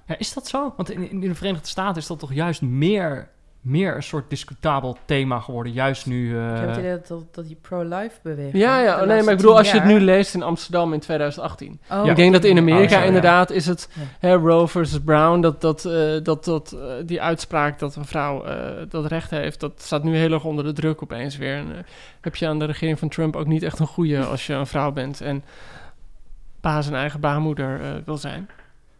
[0.06, 0.72] Ja, is dat zo?
[0.76, 3.30] Want in, in de Verenigde Staten is dat toch juist meer,
[3.66, 5.72] meer een soort discutabel thema geworden.
[5.72, 6.38] Juist nu...
[6.38, 8.52] eh, Ik heb het idee dat, dat, die pro-life beweging...
[8.62, 9.04] Ja, ja.
[9.04, 11.80] nee, maar ik bedoel, als je het nu leest in Amsterdam in 2018.
[11.90, 13.04] Oh, ik denk dat in Amerika Oh, zo, ja.
[13.04, 14.02] inderdaad is het Ja.
[14.18, 18.44] hè, Roe versus Brown, dat, dat, eh, dat, dat eh, die uitspraak dat een vrouw
[18.44, 21.56] eh, dat recht heeft, dat staat nu heel erg onder de druk opeens weer.
[21.56, 21.82] En, eh,
[22.20, 24.66] heb je aan de regering van Trump ook niet echt een goede als je een
[24.66, 25.44] vrouw bent en
[26.60, 28.48] baas en eigen baarmoeder eh, wil zijn.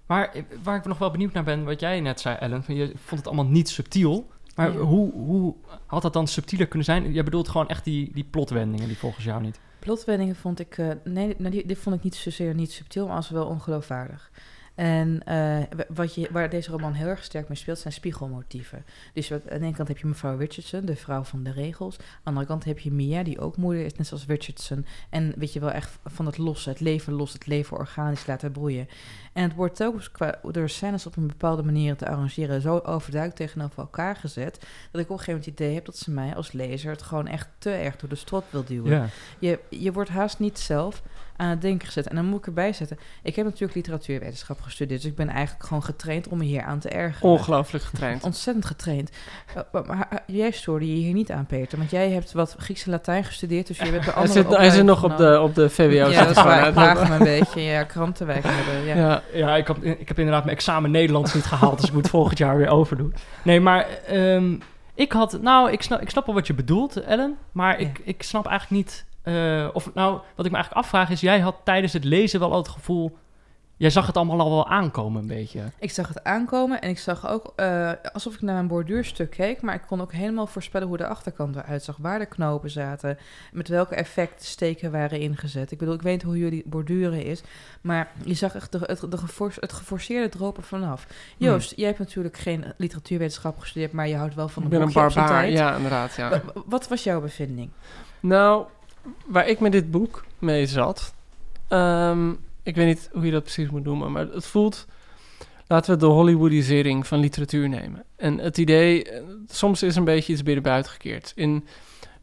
[0.07, 2.75] Maar eh, waar ik nog wel benieuwd naar ben, wat jij net zei, Ellen, van
[2.75, 4.27] je vond het allemaal niet subtiel.
[4.57, 4.79] Maar Ja.
[4.79, 5.55] hoe, hoe
[5.87, 7.12] had dat dan subtieler kunnen zijn?
[7.12, 9.61] Jij bedoelt gewoon echt die, die plotwendingen die volgens jou niet.
[9.79, 10.79] Plotwendingen vond ik...
[10.79, 14.31] eh, nee, nou, die, dit vond ik niet zozeer niet subtiel, maar als wel ongeloofwaardig.
[14.77, 15.37] En eh,
[15.77, 18.85] wa- wat je, waar deze roman heel erg sterk mee speelt, zijn spiegelmotieven.
[19.12, 21.97] Dus wat- aan de ene kant heb je mevrouw Richardson, de vrouw van de regels.
[21.99, 24.87] Aan de andere kant heb je Mia, die ook moeder is, net zoals Richardson.
[25.11, 28.53] En weet je wel, echt van het losse, het leven los, het leven organisch laten
[28.53, 28.89] broeien.
[29.33, 33.41] En het wordt telkens qua, door scènes op een bepaalde manier te arrangeren zo overduidelijk
[33.41, 34.59] tegenover elkaar gezet,
[34.91, 37.03] dat ik op een gegeven moment het idee heb dat ze mij als lezer het
[37.03, 38.91] gewoon echt te erg door de strot wil duwen.
[39.39, 41.03] Je, je wordt haast niet zelf
[41.37, 42.09] aan het denken gezet.
[42.09, 42.99] En dan moet ik erbij zetten.
[43.22, 45.03] Ik heb natuurlijk literatuurwetenschap gestudeerd.
[45.03, 47.31] Dus ik ben eigenlijk gewoon getraind om me hier aan te ergeren.
[47.31, 48.25] Ongelooflijk getraind.
[48.31, 49.11] Ontzettend getraind.
[49.57, 51.79] Uh, maar, uh, jij stoorde je hier niet aan, Peter.
[51.79, 53.66] Want jij hebt wat Grieks en Latijn gestudeerd.
[53.66, 56.09] Dus je bent bij Hij andere zit, hij zit nog op de, op de VWO.
[56.09, 57.61] Ja, dat me een beetje.
[57.61, 58.85] Ja, krantenwijk hebben.
[58.85, 58.96] Ja.
[58.96, 59.22] Ja.
[59.33, 62.38] Ja, ik, had, ik heb inderdaad mijn examen Nederlands niet gehaald, dus ik moet volgend
[62.38, 63.14] jaar weer overdoen.
[63.42, 64.55] Nee, maar ehm,
[64.94, 67.87] ik had, nou, ik snap, ik snap wel wat je bedoelt, Ellen, maar Ja.
[67.88, 71.41] ik, ik snap eigenlijk niet, eh, of nou, wat ik me eigenlijk afvraag is, jij
[71.41, 73.17] had tijdens het lezen wel al het gevoel,
[73.77, 75.61] jij zag het allemaal al wel aankomen een beetje.
[75.79, 79.62] Ik zag het aankomen en ik zag ook eh, alsof ik naar mijn borduurstuk keek,
[79.62, 83.19] maar ik kon ook helemaal voorspellen hoe de achterkant eruit zag, waar de knopen zaten,
[83.53, 85.71] met welke effecten steken waren ingezet.
[85.71, 87.43] Ik bedoel, ik weet niet hoe jullie borduren is,
[87.81, 91.07] maar je zag echt de, het, de geforce- het geforceerde dropen vanaf.
[91.37, 94.87] Joost, jij hebt natuurlijk geen literatuurwetenschap gestudeerd, maar je houdt wel van Ik een ben
[94.87, 95.43] een boekje op zijn barbaar.
[95.45, 95.57] tijd.
[95.59, 96.15] Ja, inderdaad.
[96.15, 96.29] Ja.
[96.31, 97.71] Wa- wa- Wat was jouw bevinding?
[98.21, 98.67] Nou,
[99.27, 101.14] waar ik met dit boek mee zat.
[101.69, 102.31] ehm,
[102.62, 104.87] ik weet niet hoe je dat precies moet noemen, maar het voelt.
[105.66, 108.05] Laten we de Hollywoodisering van literatuur nemen.
[108.16, 109.07] En het idee,
[109.49, 111.33] soms is een beetje iets binnen buiten gekeerd.
[111.35, 111.66] In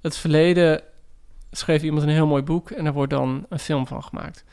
[0.01, 0.81] het verleden
[1.51, 4.43] schreef iemand een heel mooi boek en er wordt dan een film van gemaakt.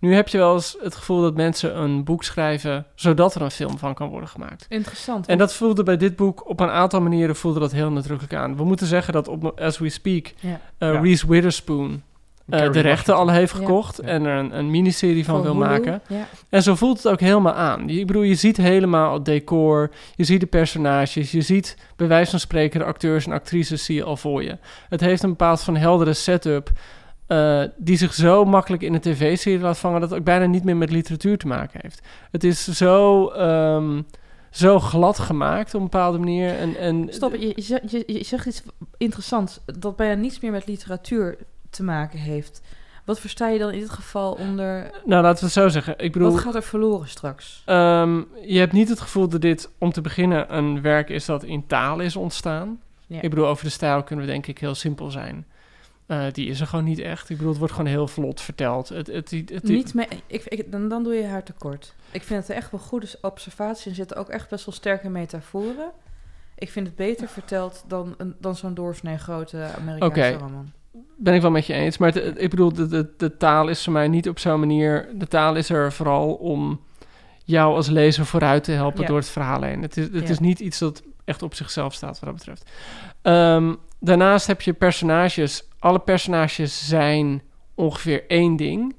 [0.00, 3.50] Nu heb je wel eens het gevoel dat mensen een boek schrijven zodat er een
[3.50, 4.66] film van kan worden gemaakt.
[4.68, 5.26] Interessant.
[5.26, 8.56] En dat voelde bij dit boek op een aantal manieren voelde dat heel nadrukkelijk aan.
[8.56, 10.60] We moeten zeggen dat op As We Speak ja.
[10.78, 11.00] eh, Ja.
[11.00, 12.02] Reese Witherspoon
[12.48, 14.08] eh, de rechten al heeft gekocht Ja.
[14.08, 16.00] en er een, een miniserie van Voor wil Hulu, maken.
[16.08, 16.26] Ja.
[16.48, 17.88] En zo voelt het ook helemaal aan.
[17.88, 22.06] Je- Ik bedoel, je ziet helemaal het decor, je ziet de personages, je ziet bij
[22.08, 24.58] wijze van spreken de acteurs en actrices zie je al voor je.
[24.88, 26.70] Het heeft een bepaald van heldere setup
[27.30, 30.64] eh, die zich zo makkelijk in een tv-serie laat vangen dat het ook bijna niet
[30.64, 32.02] meer met literatuur te maken heeft.
[32.30, 34.02] Het is zo, ehm,
[34.50, 36.56] zo glad gemaakt op een bepaalde manier.
[36.56, 38.62] En, en Stop, je, je, zegt- je, zegt iets
[38.96, 41.38] interessants dat bijna niets meer met literatuur
[41.70, 42.62] te maken heeft.
[43.04, 44.90] Wat versta je dan in dit geval onder...
[45.04, 45.94] Nou, laten we het zo zeggen.
[45.98, 47.62] Ik bedoel, Wat gaat er verloren straks?
[47.66, 51.44] Ehm, je hebt niet het gevoel dat dit, om te beginnen, een werk is dat
[51.44, 52.80] in taal is ontstaan.
[53.06, 53.20] Ja.
[53.20, 55.46] Ik bedoel, over de stijl kunnen we denk ik heel simpel zijn.
[56.10, 57.28] Eh, die is er gewoon niet echt.
[57.30, 58.88] Ik bedoel, het wordt gewoon heel vlot verteld.
[58.88, 61.94] Het, het, het, het- Niet me, ik, ik, dan, dan doe je haar tekort.
[62.10, 63.90] Ik vind het er echt wel goede observatie.
[63.90, 65.90] Er zitten ook echt best wel sterke metaforen.
[66.58, 70.44] Ik vind het beter verteld dan, een- dan zo'n doorsnee grote Amerikaanse Oké.
[70.44, 70.72] roman.
[71.16, 71.98] ben ik wel met je eens.
[71.98, 75.08] Maar het- ik bedoel, de, de, de taal is voor mij niet op zo'n manier...
[75.14, 76.80] De taal is er vooral om
[77.44, 79.06] jou als lezer vooruit te helpen Ja.
[79.06, 79.82] door het verhaal heen.
[79.82, 80.28] Het is, het Ja.
[80.28, 82.70] is niet iets dat echt op zichzelf staat wat dat betreft.
[83.22, 85.64] Ehm, daarnaast heb je personages.
[85.78, 87.42] Alle personages zijn
[87.74, 88.94] ongeveer één ding.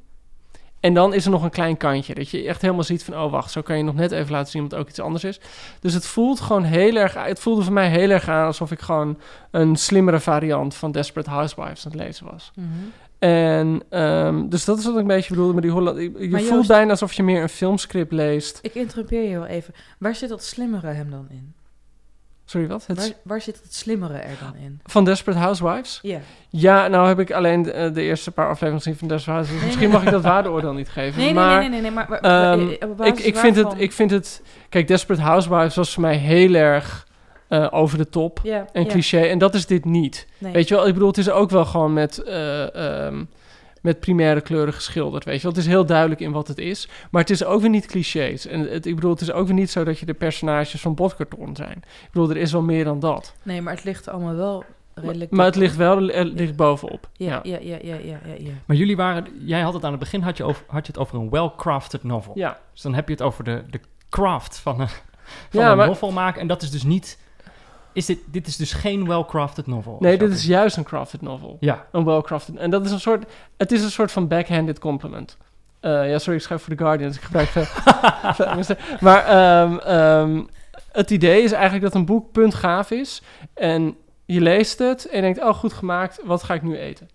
[0.79, 2.13] En dan is er nog een klein kantje.
[2.15, 3.13] Dat je echt helemaal ziet van...
[3.17, 4.61] oh, wacht, zo kan je nog net even laten zien...
[4.61, 5.39] wat ook iets anders is.
[5.79, 7.13] Dus het voelt gewoon heel erg...
[7.13, 8.45] Het voelde voor mij heel erg aan...
[8.45, 9.17] alsof ik gewoon
[9.51, 10.75] een slimmere variant...
[10.75, 12.51] van Desperate Housewives aan het lezen was.
[12.55, 12.67] Mhm.
[13.19, 15.97] En ehm, dus dat is wat ik een beetje bedoelde met die Holland.
[15.97, 18.59] Je je Maar voelt Joost- bijna alsof je meer een filmscript leest.
[18.61, 19.73] Ik interrumpeer je wel even.
[19.99, 21.53] Waar zit dat slimmere hem dan in?
[22.51, 22.87] Sorry, wat?
[22.87, 24.79] Het, Waar, waar zit het slimmere er dan in?
[24.83, 25.99] Van Desperate Housewives?
[26.01, 26.19] Ja.
[26.49, 29.59] Ja, nou heb ik alleen de, de eerste paar afleveringen gezien van Desperate Housewives.
[29.59, 29.97] Nee, Misschien nee.
[29.97, 31.17] mag ik dat waardeoordeel niet geven.
[31.17, 32.09] Nee, nee, maar, nee, nee, nee, maar...
[32.09, 34.41] ehm, basis ik, ik, vind het, ik vind het...
[34.69, 37.07] Kijk, Desperate Housewives was voor mij heel erg
[37.47, 38.39] eh, over de top.
[38.73, 39.19] En cliché.
[39.19, 40.27] En dat is dit niet.
[40.37, 43.23] Weet je wel, ik bedoel, het is ook wel gewoon met, eh, ehm,
[43.81, 45.51] met primaire kleuren geschilderd, weet je wel.
[45.51, 48.47] Het is heel duidelijk in wat het is, maar het is ook weer niet clichés.
[48.47, 50.95] En het, ik bedoel, het is ook weer niet zo dat je de personages van
[50.95, 51.77] botkarton zijn.
[51.77, 53.33] Ik bedoel, er is wel meer dan dat.
[53.43, 54.63] Nee, maar het ligt allemaal wel
[54.93, 55.31] redelijk...
[55.31, 57.09] Maar het ligt wel er ligt bovenop.
[57.13, 58.33] Ja, ja, ja, ja, ja, ja.
[58.37, 58.51] ja.
[58.65, 61.01] Maar jullie waren, jij had het aan het begin, had je, over, had je het
[61.01, 62.31] over een well-crafted novel.
[62.35, 62.59] Ja.
[62.73, 63.79] Dus dan heb je het over de, de
[64.09, 64.87] craft van een,
[65.49, 66.41] van Ja, een maar- novel maken.
[66.41, 67.17] En dat is dus niet
[67.93, 69.97] is dit, dit is dus geen well-crafted novel?
[69.99, 71.57] Nee, dit is juist een crafted novel.
[71.59, 72.55] Ja, Een well-crafted.
[72.55, 73.31] En dat is een soort...
[73.57, 75.37] Het is een soort van backhanded compliment.
[75.79, 77.65] Eh, ja, sorry, ik schrijf voor The Guardian, dus ik gebruik veel...
[79.07, 80.43] maar ehm, ehm,
[80.91, 83.21] het idee is eigenlijk dat een boek puntgaaf is.
[83.53, 87.09] En je leest het en je denkt, oh, goed gemaakt, wat ga ik nu eten?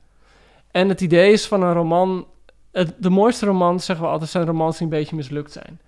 [0.71, 2.27] En het idee is van een roman...
[2.73, 5.81] Het, de mooiste romans, zeggen we altijd, zijn romans die een beetje mislukt zijn.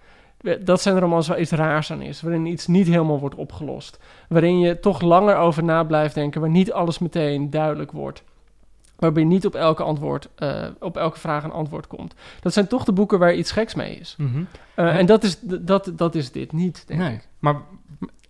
[0.60, 3.98] Dat zijn romans waar iets raars aan is, waarin iets niet helemaal wordt opgelost.
[4.28, 8.22] Waarin je toch langer over na blijft denken, waar niet alles meteen duidelijk wordt.
[8.96, 12.14] Waarbij niet op elke, antwoord, eh, op elke vraag een antwoord komt.
[12.40, 14.14] Dat zijn toch de boeken waar iets geks mee is.
[14.18, 14.42] Mhm.
[14.74, 17.14] Eh, En- en dat is, dat, dat is dit niet, denk nee.
[17.14, 17.28] ik.
[17.38, 17.56] Maar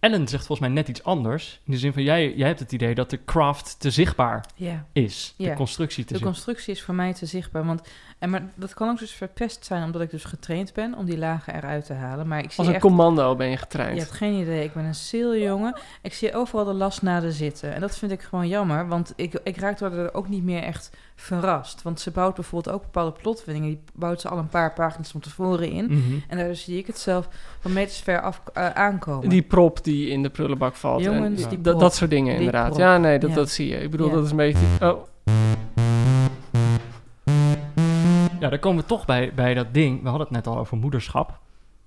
[0.01, 1.61] Ellen zegt volgens mij net iets anders.
[1.65, 4.45] In de zin van, jij, jij hebt het idee dat de craft te zichtbaar
[4.93, 5.35] is.
[5.37, 7.65] De constructie te De constructie is voor mij te zichtbaar.
[7.65, 7.81] Want,
[8.19, 11.19] en maar dat kan ook dus verpest zijn, omdat ik dus getraind ben om die
[11.19, 12.29] lagen eruit te halen.
[12.29, 13.99] Maar ik zie Als een echt, commando ben je je getraind.
[13.99, 14.65] hebt geen idee.
[14.65, 15.81] Ik ben een jongen.
[16.03, 17.75] Ik zie overal de lasnaden zitten.
[17.75, 20.91] En dat vind ik gewoon jammer, want ik, ik raak er ook niet meer echt
[21.15, 21.83] verrast.
[21.83, 23.69] Want ze bouwt bijvoorbeeld ook bepaalde plotwendingen.
[23.69, 25.85] Die bouwt ze al een paar pagina's van tevoren in.
[25.85, 26.19] Mhm.
[26.29, 27.29] En daar zie ik het zelf
[27.61, 29.29] van meters ver af eh, aankomen.
[29.29, 31.05] Die prop die in de prullenbak valt.
[31.07, 32.67] en Jongens, die dat- dat soort dingen Die inderdaad.
[32.69, 32.79] prop.
[32.79, 33.37] Ja, nee, dat, Ja.
[33.37, 33.77] dat zie je.
[33.77, 34.15] Ik bedoel, Ja.
[34.15, 34.67] dat is een beetje...
[34.81, 35.07] Oh,
[38.41, 40.03] Ja, dan komen we toch bij, bij dat ding.
[40.03, 41.39] We hadden het net al over moederschap.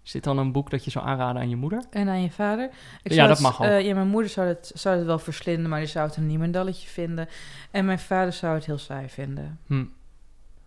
[0.04, 1.84] Is dit dan een boek dat je zou aanraden aan je moeder?
[1.90, 2.70] En aan je vader.
[3.04, 3.68] Ik Ja, zou dat het- mag ook.
[3.68, 6.28] eh, ja, mijn moeder zou het, zou het wel verslinden, maar die zou het een
[6.28, 7.28] niemendalletje vinden.
[7.72, 9.60] En mijn vader zou het heel saai vinden.
[9.68, 9.84] Hm.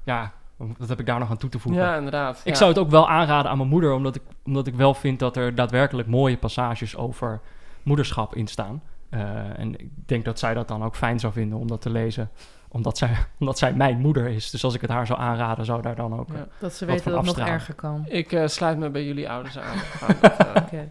[0.05, 1.83] Ja, wat heb ik daar nog aan toe te voegen?
[1.83, 2.41] ja, inderdaad.
[2.45, 2.55] Ik ja.
[2.59, 5.37] zou het ook wel aanraden aan mijn moeder, omdat ik, omdat ik wel vind dat
[5.37, 7.41] er daadwerkelijk mooie passages over
[7.83, 8.83] moederschap in staan.
[9.09, 11.91] Eh, en ik denk dat zij dat dan ook fijn zou vinden om dat te
[11.91, 12.31] lezen,
[12.69, 14.51] omdat zij, omdat zij mijn moeder is.
[14.51, 16.29] Dus als ik het haar zou aanraden, zou daar dan ook.
[16.29, 16.47] eh, Ja.
[16.59, 18.05] Dat ze weten dat het nog erger kan.
[18.09, 19.77] Ik eh, sluit me bij jullie ouders aan.
[20.21, 20.91] Dat, eh, Oké.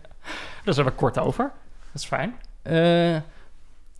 [0.63, 1.51] Daar zijn we kort over.
[1.91, 2.35] Dat is fijn.
[2.61, 3.15] Eh,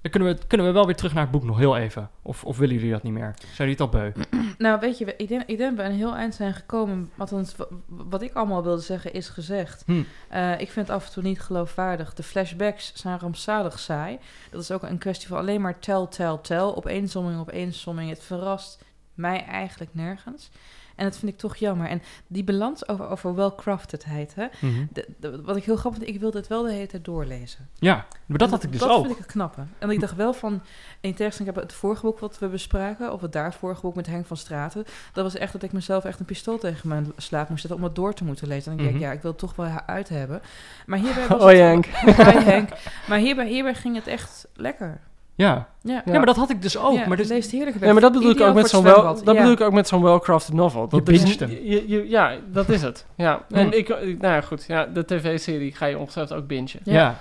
[0.04, 2.10] dan kunnen we, kunnen we wel weer terug naar het boek nog heel even.
[2.22, 3.34] Of, of willen jullie dat niet meer?
[3.38, 4.12] Zijn jullie het al beu?
[4.58, 7.12] Nou, weet je, ik denk, ik denk dat we een heel eind zijn gekomen.
[7.18, 9.84] Althans, wa- wat ik allemaal wilde zeggen is gezegd.
[9.86, 10.04] Hm.
[10.30, 12.14] Eh, ik vind het af en toe niet geloofwaardig.
[12.14, 14.20] De flashbacks zijn rampzalig saai.
[14.52, 16.72] Dat is ook een kwestie van alleen maar tel, tel, tel.
[16.72, 18.10] Op één somming, op één somming.
[18.10, 18.84] Het verrast
[19.14, 20.50] mij eigenlijk nergens.
[20.96, 21.88] En dat vind ik toch jammer.
[21.88, 24.46] En die balans over, over well-craftedheid, hè.
[24.62, 24.86] Mhm.
[24.94, 27.68] De- de- wat ik heel grappig vind, ik wilde het wel de hele tijd doorlezen.
[27.80, 29.02] Ja, maar dat had ik dus dat ook.
[29.02, 29.62] vind ik het knappe.
[29.80, 30.62] En ik dacht wel van,
[31.02, 34.26] in tegenstelling het vorige boek wat we bespraken, of het daar vorige boek met Henk
[34.26, 37.62] van Straten, dat was echt dat ik mezelf echt een pistool tegen mijn slaap moest
[37.62, 38.72] zetten om het door te moeten lezen.
[38.72, 39.04] En ik denk, Mhm.
[39.04, 40.42] ja, ik wil het toch wel uit hebben.
[40.86, 41.86] Maar hierbij was het- Henk.
[42.16, 42.70] Hoi, Henk.
[43.08, 45.00] Maar hierbij, hierbij ging het echt lekker.
[45.36, 45.68] Ja.
[45.82, 46.12] Ja, Ja.
[46.14, 46.94] maar dat had ik dus ook.
[46.98, 47.88] Ja, maar dus, leest heerlijk weg.
[47.88, 49.34] Ja, maar dat bedoel ik ook met zo'n wel, dat Ja.
[49.34, 50.88] bedoel ik ook met zo'n well-crafted novel.
[50.88, 51.50] Dat Je is- binged hem.
[51.50, 53.06] je- je- ja, dat is het.
[53.16, 53.46] Ja.
[53.50, 54.66] En ik, nou ja, goed.
[54.68, 56.68] Ja, de tv-serie ga je ongetwijfeld ook bingen.
[56.84, 56.94] ja.
[56.94, 57.18] Ja.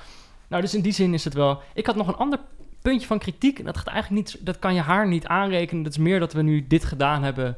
[0.48, 1.60] Nou, dus in die zin is het wel...
[1.74, 2.38] Ik had nog een ander
[2.82, 3.58] puntje van kritiek.
[3.58, 4.46] En dat gaat eigenlijk niet...
[4.46, 5.82] Dat kan je haar niet aanrekenen.
[5.82, 7.56] Dat is meer dat we nu dit gedaan hebben...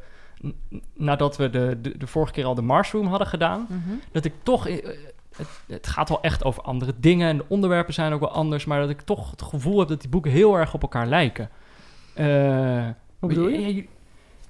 [0.95, 3.67] nadat we de, de, de vorige keer al de Marsroom hadden gedaan.
[3.69, 3.95] Mhm.
[4.13, 4.69] Dat ik toch...
[5.37, 7.29] Het, het gaat wel echt over andere dingen.
[7.29, 8.65] En de onderwerpen zijn ook wel anders.
[8.65, 11.51] Maar dat ik toch het gevoel heb dat die boeken heel erg op elkaar lijken.
[12.15, 12.87] Eh,
[13.19, 13.87] Wat bedoel je-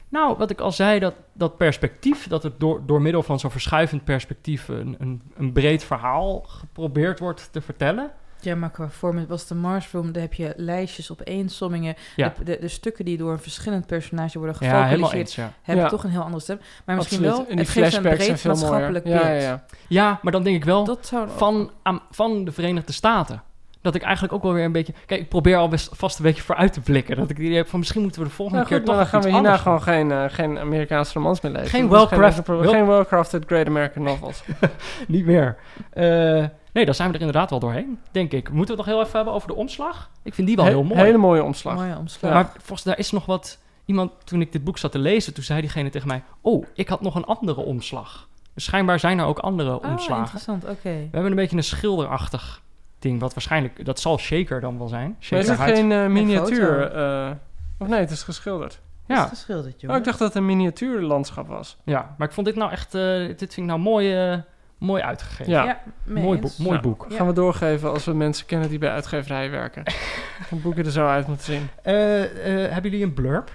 [0.08, 3.50] Nou, wat ik al zei, dat, dat perspectief, dat het door, door middel van zo'n
[3.50, 8.10] verschuivend perspectief een, een, een breed verhaal geprobeerd wordt te vertellen.
[8.44, 11.94] Ja, maar qua vorm was de Marsroom, daar heb je lijstjes op één sommingen.
[12.16, 12.32] Ja.
[12.38, 15.52] De, de, de stukken die door een verschillend personage worden Ja, helemaal gefocaliseerd, eens, ja.
[15.62, 15.90] hebben Ja.
[15.90, 16.60] toch een heel andere stem.
[16.84, 17.36] Maar misschien Absoluut.
[17.38, 19.24] wel, En die het geeft een breed maatschappelijk Ja, beeld.
[19.26, 19.64] ja, ja.
[19.88, 23.42] Ja, maar dan denk ik wel Dat zou van, aan- van de Verenigde Staten.
[23.80, 24.92] Dat ik eigenlijk ook wel weer een beetje...
[25.06, 27.16] Kijk, ik probeer al best vast een beetje vooruit te blikken.
[27.16, 28.96] Dat ik die idee heb van misschien moeten we de volgende Nou, keer maar toch
[28.96, 31.68] dan gaan we hierna gewoon geen, eh, geen Amerikaanse romans meer lezen.
[31.68, 32.70] Geen Dat is well-craft- enkel probleem.
[32.72, 34.42] wel- Geen well-crafted Great American Novels.
[35.08, 35.56] Niet meer.
[35.90, 36.44] Eh,
[36.74, 38.50] nee, dan zijn we er inderdaad wel doorheen, denk ik.
[38.50, 40.10] Moeten we het nog heel even hebben over de omslag?
[40.22, 41.00] Ik vind die wel He- heel mooi.
[41.00, 41.74] Hele mooie omslag.
[41.74, 42.30] Mooie omslag.
[42.30, 42.36] Ja.
[42.36, 43.58] Maar volgens daar is nog wat...
[43.86, 46.22] Iemand, toen ik dit boek zat te lezen, toen zei diegene tegen mij...
[46.40, 48.28] Oh, ik had nog een andere omslag.
[48.54, 50.22] Dus schijnbaar zijn er ook andere Oh, omslagen.
[50.22, 50.82] interessant, oké.
[50.82, 52.62] We hebben een beetje een schilderachtig
[52.98, 53.84] ding, wat waarschijnlijk...
[53.84, 55.08] Dat zal Shaker dan wel zijn.
[55.08, 55.76] Maar is Shaker het Huid.
[55.76, 56.92] geen eh, miniatuur?
[56.92, 57.30] eh,
[57.78, 58.72] of nee, het is geschilderd.
[58.72, 59.90] Is Ja, het geschilderd, joh.
[59.90, 61.76] Oh, ik dacht dat het een miniatuurlandschap was.
[61.84, 62.94] ja, maar ik vond dit nou echt...
[62.94, 64.38] eh, dit vind ik nou mooi, eh,
[64.84, 65.52] mooi uitgegeven.
[65.52, 65.64] Ja.
[65.64, 66.58] Ja, mooi boek.
[66.58, 66.80] Mooi Ja.
[66.80, 67.06] boek.
[67.08, 67.16] Ja.
[67.16, 69.82] Gaan we doorgeven als we mensen kennen die bij uitgeverijen werken.
[70.50, 71.68] De boeken er zo uit moeten zien.
[71.82, 72.22] Eh,
[72.64, 73.50] eh, hebben jullie een blurb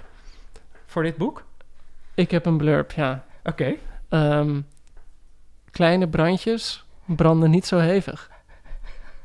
[0.86, 1.44] voor dit boek?
[2.14, 3.24] Ik heb een blurb, ja.
[3.44, 3.74] Oké.
[4.08, 4.60] Ehm,
[5.70, 8.30] kleine brandjes branden niet zo hevig.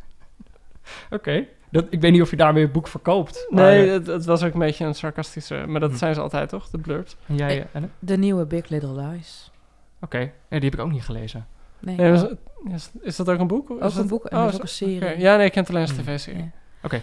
[1.10, 1.46] Oké.
[1.72, 3.48] Dat, ik weet niet of je daarmee een boek verkoopt.
[3.50, 5.64] maar, Nee, het, het was ook een beetje een sarcastische...
[5.68, 5.98] Maar dat Hm.
[5.98, 6.70] zijn ze altijd, toch?
[6.70, 7.16] De blurbs.
[7.28, 7.92] en jij, eh, Ellen?
[8.00, 9.52] De nieuwe Big Little Lies.
[10.02, 10.18] Oké.
[10.20, 11.48] Ja, die heb ik ook niet gelezen.
[11.86, 13.70] Nee, Nee, ook, was- is, is dat ook een boek?
[13.70, 14.96] Is dat- een boek en oh, is is- ook een serie.
[14.96, 15.10] oké.
[15.22, 15.98] Ja, nee, ik ken het alleen als Hm.
[16.02, 16.52] tv-serie.
[16.92, 17.00] Ja.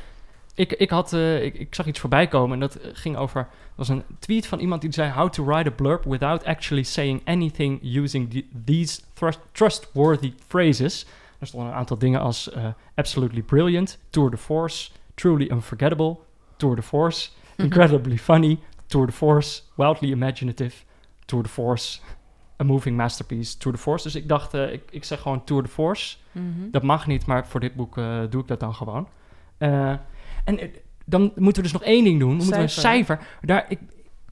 [0.55, 3.49] Ik, ik, had, eh, ik, ik zag iets voorbij komen en dat eh, ging over...
[3.75, 5.11] was een tweet van iemand die zei...
[5.11, 11.07] How to write a blurb without actually saying anything using the- these thrust- trustworthy phrases.
[11.39, 12.51] Er stonden een aantal dingen als...
[12.53, 16.17] eh, absolutely brilliant, tour de force, truly unforgettable,
[16.57, 20.77] tour de force, incredibly funny, tour de force, wildly imaginative,
[21.25, 22.01] tour de force,
[22.63, 24.05] a moving masterpiece, tour de force.
[24.05, 26.17] Dus ik dacht, eh, ik, ik zeg gewoon tour de force.
[26.33, 26.71] Mhm.
[26.71, 29.09] Dat mag niet, maar voor dit boek eh, doe ik dat dan gewoon.
[29.59, 29.95] Eh,
[30.45, 30.71] en
[31.05, 32.29] dan moeten we dus nog één ding doen.
[32.29, 33.19] Dan moeten we een Cijfer.
[33.41, 33.79] Daar, ik,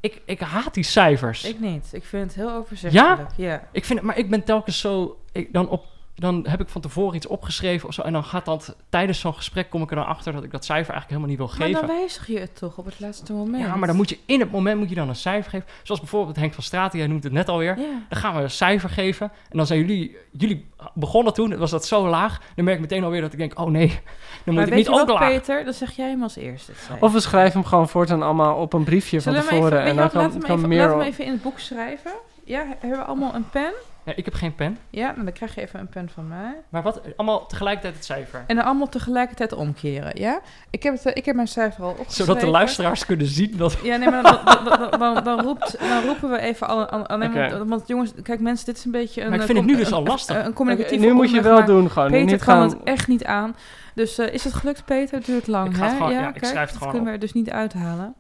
[0.01, 1.45] ik, ik haat die cijfers.
[1.45, 1.89] Ik, Ik niet.
[1.93, 3.31] Ik vind het heel overzichtelijk.
[3.37, 3.69] Ja?
[3.85, 5.21] vind het, maar ik ben telkens zo...
[5.33, 5.85] Ik, dan, op,
[6.21, 8.03] dan heb ik van tevoren iets opgeschreven of zo.
[8.03, 10.65] En dan gaat dat tijdens zo'n gesprek kom ik er dan achter dat ik dat
[10.65, 11.87] cijfer eigenlijk helemaal niet wil Maar geven.
[11.89, 13.65] dan wijzig je het toch op het laatste moment.
[13.65, 15.67] Ja, maar dan moet je in het moment moet je dan een cijfer geven.
[15.83, 17.79] Zoals bijvoorbeeld Henk van Straten, jij noemt het net alweer.
[17.79, 18.03] Ja.
[18.09, 19.31] Dan gaan we een cijfer geven.
[19.51, 22.41] En dan zijn jullie, jullie begonnen toen, was dat zo laag.
[22.55, 24.01] Dan merk ik meteen alweer dat ik denk, oh nee, dan
[24.45, 25.29] moet Maar ik niet ook laag.
[25.29, 25.65] Peter?
[25.65, 26.71] Dan zeg jij hem als eerste.
[26.71, 27.05] het cijfer.
[27.07, 29.79] Of we schrijven hem gewoon voortaan allemaal op een briefje Zullen van tevoren.
[29.79, 31.59] even, en dan wat, kan, kan hem even, laten we hem even in het boek
[31.59, 32.13] schrijven.
[32.45, 33.73] Ja, hebben we allemaal een pen?
[34.05, 34.79] Ja, ik heb geen pen.
[34.91, 36.55] Ja, nou, dan krijg je even een pen van mij.
[36.69, 38.45] Maar wat, allemaal tegelijkertijd het cijfer.
[38.47, 40.41] En dan allemaal tegelijkertijd omkeren, ja?
[40.71, 42.25] Ik heb, het, eh, ik heb mijn cijfer al opgeschreven.
[42.25, 43.77] Zodat de luisteraars kunnen zien dat...
[43.83, 47.89] Ja, nee, maar dan, dan, dan, roept, dan roepen we even al, al- want, want
[47.89, 49.27] jongens, kijk mensen, dit is een beetje een...
[49.31, 50.37] Maar ik eh, vind het nu dus al lastig.
[50.37, 52.11] Een, een communicatieve nu moet je wel maar doen gewoon.
[52.11, 52.69] Peter niet kan gaan...
[52.69, 53.57] het echt niet aan.
[53.95, 55.17] Dus eh, is het gelukt, Peter?
[55.17, 55.89] Het duurt lang, Ik ga hè?
[55.89, 58.15] het gewoon- ja, ik kijk, schrijf het dat gewoon kunnen we er dus niet uithalen.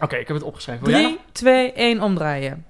[0.00, 0.84] Oké, ik heb het opgeschreven.
[0.86, 2.64] Wil jij 3, 2, 1, omdraaien.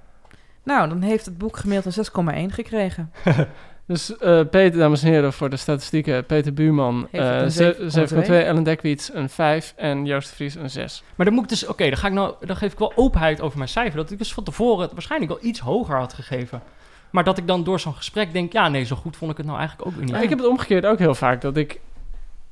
[0.63, 3.13] Nou, dan heeft het boek gemiddeld een 6,1 gekregen.
[3.87, 6.27] Dus eh, Peter, dames en heren, voor de statistieken.
[6.27, 8.25] Peter Buurman, het eh, een ze- 7,2.
[8.25, 8.31] 7,2.
[8.31, 9.73] Ellen Dekwiets een 5.
[9.77, 11.03] En Joost de Vries een 6.
[11.15, 11.67] Maar dan moet ik dus...
[11.67, 12.35] Oké, dan ga ik nou...
[12.47, 13.97] Dan geef ik wel openheid over mijn cijfer.
[13.97, 16.63] Dat ik dus van tevoren het waarschijnlijk wel iets hoger had gegeven.
[17.11, 18.53] Maar dat ik dan door zo'n gesprek denk...
[18.53, 20.23] Ja, nee, zo goed vond ik het nou eigenlijk ook weer niet.
[20.23, 21.41] Ik heb het omgekeerd ook heel vaak.
[21.41, 21.81] Dat ik...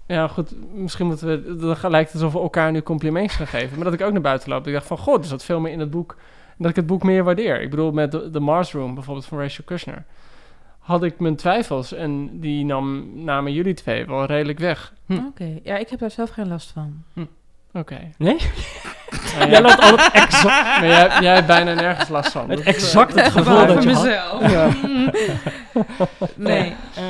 [0.07, 0.53] Ja, goed.
[0.75, 1.57] Misschien moeten we...
[1.81, 3.75] Dan lijkt het alsof we elkaar nu complimentjes gaan geven.
[3.77, 4.67] Maar dat ik ook naar buiten loop.
[4.67, 4.99] Ik dacht van...
[4.99, 6.17] God, er zat veel meer in het boek.
[6.59, 7.61] Dat ik het boek meer waardeer.
[7.63, 10.05] Ik bedoel, met The, The Mars Room bijvoorbeeld van Rachel Kushner.
[10.79, 11.93] Had ik mijn twijfels.
[11.93, 14.93] En die nam, namen jullie twee wel redelijk weg.
[15.07, 15.13] Hm.
[15.27, 17.03] Oké, ja, ik heb daar zelf geen last van.
[17.73, 17.99] Oké.
[18.19, 18.37] Nee?
[19.39, 20.45] Maar Jij loopt altijd exact...
[20.45, 22.51] Maar jij, jij hebt bijna nergens last van.
[22.51, 24.03] Het Dat is, eh, exact het gevoel dat je had.
[24.05, 24.51] mezelf.
[24.51, 24.71] Ja.
[26.51, 26.75] nee.
[26.95, 27.05] Eh,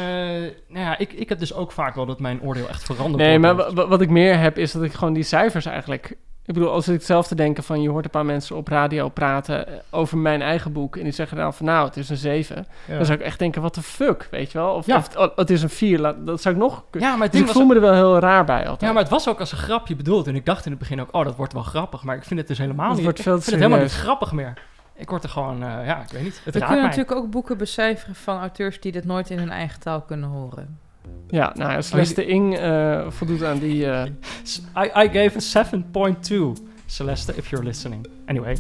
[0.68, 3.22] nou ja, ik, ik heb dus ook vaak wel dat mijn oordeel echt verandert.
[3.22, 6.16] Nee, maar wat ik meer heb is dat ik gewoon die cijfers eigenlijk...
[6.48, 7.82] Ik bedoel, als ik zelf te denken van...
[7.82, 10.96] je hoort een paar mensen op radio praten eh, over mijn eigen boek...
[10.96, 12.66] en die zeggen dan van nou, het is een 7.
[12.86, 12.96] Ja.
[12.96, 14.74] Dan zou ik echt denken, wat de fuck, weet je wel?
[14.74, 14.96] Of, Ja.
[14.96, 17.08] of oh, het is een 4, laat- dat zou ik nog kunnen.
[17.10, 18.80] Ja, maar het Dus ik voel me er wel heel raar bij altijd.
[18.80, 20.26] Ja, maar het was ook als een grapje bedoeld.
[20.26, 22.02] En ik dacht in het begin ook, oh, dat wordt wel grappig.
[22.02, 23.04] Maar ik vind het dus helemaal Het niet.
[23.04, 24.52] wordt ik vind het helemaal niet grappig meer.
[24.94, 26.40] Ik word er gewoon, eh, ja, ik weet niet.
[26.44, 26.82] Het We kunnen mij.
[26.88, 30.78] natuurlijk ook boeken becijferen van auteurs die dit nooit in hun eigen taal kunnen horen.
[31.30, 33.86] Ja, nou ja, Celeste Ing eh, voldoet aan die...
[33.86, 34.06] eh,
[34.84, 36.62] I, I gave a 7.2.
[36.86, 38.06] Celeste, if you're listening.
[38.26, 38.56] Anyway.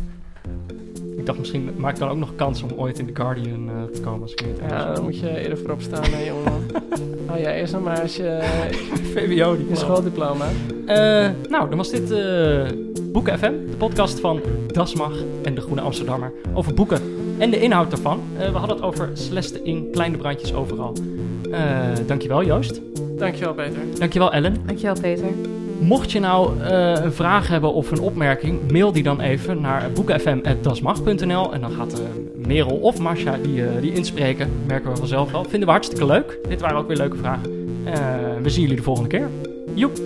[1.16, 3.82] Ik dacht misschien maak ik dan ook nog kans om ooit in The Guardian eh,
[3.94, 4.22] te komen.
[4.22, 6.66] Als ik ja, dan moet je eerder voorop staan, hè, jongen.
[7.26, 8.38] Hou jij eerst nog maar eens je,
[9.14, 9.76] VWO je diploma.
[9.76, 10.46] schooldiploma.
[10.86, 12.66] Eh, nou, dan was dit eh
[13.12, 15.12] Boeken FM, de podcast van Dasmag
[15.42, 17.00] en de Groene Amsterdammer over boeken
[17.38, 18.20] en de inhoud daarvan.
[18.38, 20.92] Eh, we hadden het over Celeste in kleine brandjes overal.
[21.50, 22.80] Eh dankjewel Joost.
[23.16, 23.80] Dankjewel, Peter.
[23.98, 24.56] Dankjewel Ellen.
[24.66, 25.28] Dankjewel, Peter.
[25.80, 29.90] Mocht je nou eh, een vraag hebben of een opmerking, mail die dan even naar
[29.92, 32.06] boekenfm.dasmag.nl en dan gaat eh,
[32.46, 34.50] Merel of Marcia die, eh, die inspreken.
[34.66, 35.42] Merken we vanzelf wel.
[35.42, 36.38] Vinden we hartstikke leuk.
[36.48, 37.56] Dit waren ook weer leuke vragen.
[38.42, 39.28] We zien jullie de volgende keer.
[39.74, 40.00] Joep.